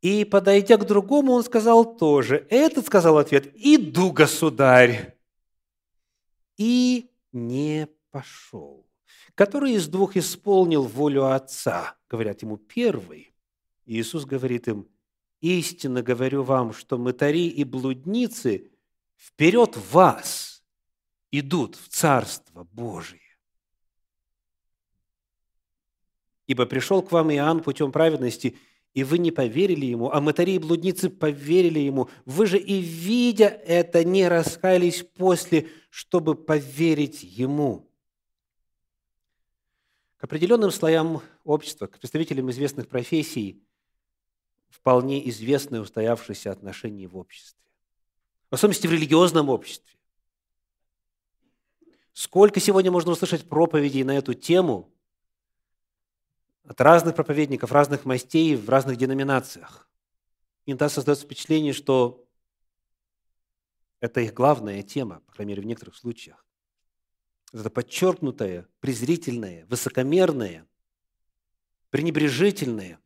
И, 0.00 0.24
подойдя 0.24 0.78
к 0.78 0.86
другому, 0.86 1.32
он 1.32 1.44
сказал 1.44 1.96
тоже. 1.96 2.46
Этот 2.48 2.86
сказал 2.86 3.18
ответ, 3.18 3.52
«Иду, 3.54 4.12
государь». 4.12 5.18
И 6.56 7.10
не 7.32 7.88
пошел. 8.10 8.86
Который 9.34 9.72
из 9.72 9.88
двух 9.88 10.16
исполнил 10.16 10.82
волю 10.82 11.26
Отца? 11.26 11.96
Говорят 12.08 12.42
ему, 12.42 12.56
первый. 12.56 13.34
Иисус 13.86 14.24
говорит 14.24 14.68
им, 14.68 14.88
истинно 15.40 16.02
говорю 16.02 16.42
вам, 16.42 16.72
что 16.72 16.98
мытари 16.98 17.48
и 17.48 17.64
блудницы 17.64 18.70
вперед 19.16 19.76
вас 19.90 20.62
идут 21.30 21.76
в 21.76 21.88
Царство 21.88 22.64
Божие. 22.64 23.20
Ибо 26.46 26.66
пришел 26.66 27.02
к 27.02 27.12
вам 27.12 27.32
Иоанн 27.32 27.62
путем 27.62 27.92
праведности, 27.92 28.58
и 28.92 29.04
вы 29.04 29.18
не 29.18 29.30
поверили 29.30 29.86
ему, 29.86 30.10
а 30.10 30.20
мытари 30.20 30.52
и 30.52 30.58
блудницы 30.58 31.10
поверили 31.10 31.78
ему. 31.78 32.08
Вы 32.24 32.46
же 32.46 32.58
и, 32.58 32.80
видя 32.80 33.46
это, 33.46 34.04
не 34.04 34.26
раскаялись 34.26 35.02
после, 35.02 35.68
чтобы 35.90 36.34
поверить 36.34 37.22
ему 37.22 37.88
к 40.16 40.24
определенным 40.24 40.70
слоям 40.70 41.22
общества, 41.44 41.86
к 41.86 41.98
представителям 41.98 42.50
известных 42.50 42.88
профессий, 42.88 43.62
вполне 44.68 45.26
известные 45.30 45.80
устоявшиеся 45.80 46.50
отношения 46.50 47.06
в 47.06 47.16
обществе. 47.16 47.58
В 48.50 48.54
особенности 48.54 48.86
в 48.86 48.92
религиозном 48.92 49.48
обществе. 49.48 49.98
Сколько 52.12 52.60
сегодня 52.60 52.90
можно 52.90 53.12
услышать 53.12 53.48
проповедей 53.48 54.02
на 54.02 54.16
эту 54.16 54.34
тему 54.34 54.92
от 56.64 56.80
разных 56.80 57.14
проповедников, 57.14 57.72
разных 57.72 58.04
мастей, 58.04 58.56
в 58.56 58.68
разных 58.68 58.96
деноминациях. 58.96 59.88
Иногда 60.66 60.88
создается 60.88 61.24
впечатление, 61.24 61.72
что 61.72 62.26
это 64.00 64.20
их 64.20 64.34
главная 64.34 64.82
тема, 64.82 65.20
по 65.26 65.32
крайней 65.32 65.52
мере, 65.52 65.62
в 65.62 65.66
некоторых 65.66 65.96
случаях 65.96 66.44
это 67.52 67.70
подчеркнутое, 67.70 68.68
презрительное, 68.80 69.66
высокомерное, 69.66 70.66
пренебрежительное, 71.90 73.00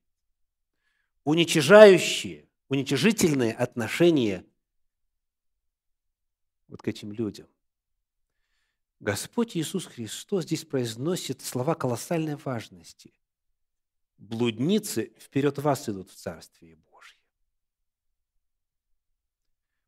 уничижающее, 1.24 2.48
уничижительное 2.68 3.52
отношение 3.52 4.44
вот 6.68 6.82
к 6.82 6.88
этим 6.88 7.12
людям. 7.12 7.48
Господь 9.00 9.56
Иисус 9.56 9.86
Христос 9.86 10.44
здесь 10.44 10.64
произносит 10.64 11.42
слова 11.42 11.74
колоссальной 11.74 12.36
важности. 12.36 13.12
Блудницы 14.28 15.12
вперед 15.18 15.58
вас 15.58 15.88
идут 15.88 16.10
в 16.10 16.14
Царствие 16.14 16.76
Божье. 16.76 17.20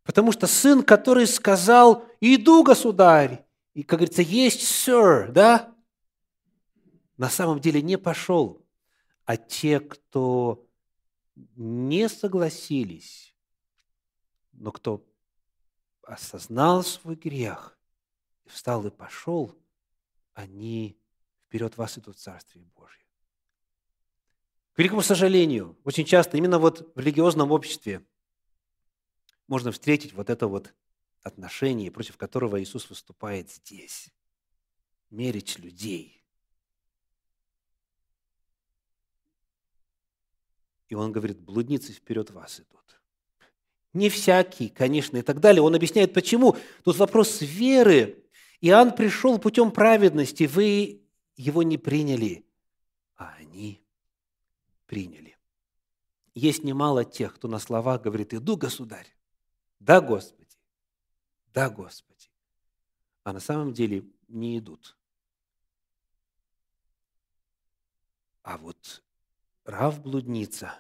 Потому 0.03 0.31
что 0.31 0.47
сын, 0.47 0.83
который 0.83 1.27
сказал, 1.27 2.07
иду, 2.21 2.63
государь, 2.63 3.47
и, 3.73 3.83
как 3.83 4.01
говорится, 4.01 4.23
есть, 4.23 4.61
sir, 4.61 5.33
да, 5.33 5.75
на 7.17 7.31
самом 7.31 7.61
деле 7.61 7.81
не 7.81 7.97
пошел, 7.97 8.63
а 9.25 9.39
те, 9.39 9.81
кто 9.81 10.69
не 11.35 12.09
согласились, 12.09 13.35
но 14.53 14.71
кто 14.71 15.03
осознал 16.03 16.85
свой 16.85 17.17
грех, 17.17 17.79
встал 18.45 18.87
и 18.87 18.91
пошел, 18.91 19.57
они 20.35 21.01
вперед 21.47 21.77
вас 21.79 21.97
идут 21.99 22.17
в 22.17 22.21
Царствие 22.21 22.67
Божье. 22.77 23.06
К 24.77 24.79
великому 24.79 25.01
сожалению, 25.01 25.75
очень 25.85 26.05
часто 26.05 26.37
именно 26.37 26.59
вот 26.59 26.93
в 26.95 27.01
религиозном 27.01 27.51
обществе 27.51 28.05
можно 29.49 29.73
встретить 29.73 30.13
вот 30.13 30.29
это 30.29 30.49
вот 30.49 30.75
отношение, 31.23 31.91
против 31.91 32.19
которого 32.19 32.63
Иисус 32.63 32.91
выступает 32.91 33.51
здесь. 33.51 34.11
Мерить 35.09 35.59
людей. 35.59 36.23
И 40.89 40.95
он 40.95 41.11
говорит, 41.11 41.41
блудницы 41.41 41.95
вперед 41.95 42.31
вас 42.31 42.61
идут. 42.61 43.01
Не 43.95 44.11
всякий, 44.11 44.69
конечно, 44.69 45.17
и 45.17 45.23
так 45.23 45.41
далее. 45.41 45.63
Он 45.63 45.75
объясняет, 45.75 46.13
почему. 46.13 46.55
Тут 46.85 46.97
вопрос 46.99 47.41
веры. 47.41 48.23
Иоанн 48.61 48.95
пришел 48.95 49.39
путем 49.39 49.71
праведности, 49.71 50.45
вы 50.45 51.03
его 51.35 51.63
не 51.63 51.79
приняли, 51.79 52.45
а 53.17 53.35
они 53.39 53.86
приняли. 54.87 55.37
Есть 56.35 56.65
немало 56.65 57.05
тех, 57.05 57.35
кто 57.35 57.49
на 57.49 57.59
словах 57.59 58.03
говорит, 58.03 58.35
иду, 58.35 58.57
государь. 58.57 59.15
Да, 59.79 60.01
Господи. 60.01 60.57
Да, 61.53 61.71
Господи. 61.71 62.29
А 63.23 63.33
на 63.33 63.41
самом 63.41 63.73
деле 63.73 64.05
не 64.29 64.59
идут. 64.59 64.97
А 68.43 68.59
вот 68.59 69.03
Рав-блудница 69.65 70.79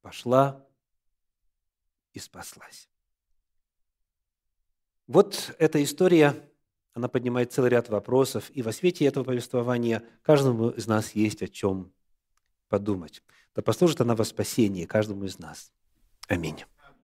пошла 0.00 0.66
и 2.12 2.18
спаслась. 2.18 2.88
Вот 5.06 5.54
эта 5.58 5.82
история, 5.84 6.47
она 6.98 7.08
поднимает 7.08 7.52
целый 7.52 7.70
ряд 7.70 7.88
вопросов, 7.88 8.50
и 8.52 8.60
во 8.60 8.72
свете 8.72 9.04
этого 9.06 9.24
повествования 9.24 10.02
каждому 10.22 10.70
из 10.70 10.86
нас 10.86 11.12
есть 11.12 11.42
о 11.42 11.48
чем 11.48 11.92
подумать. 12.68 13.22
Да 13.54 13.62
послужит 13.62 14.00
она 14.00 14.14
во 14.14 14.24
спасение 14.24 14.86
каждому 14.86 15.24
из 15.24 15.38
нас. 15.38 15.72
Аминь. 16.26 16.64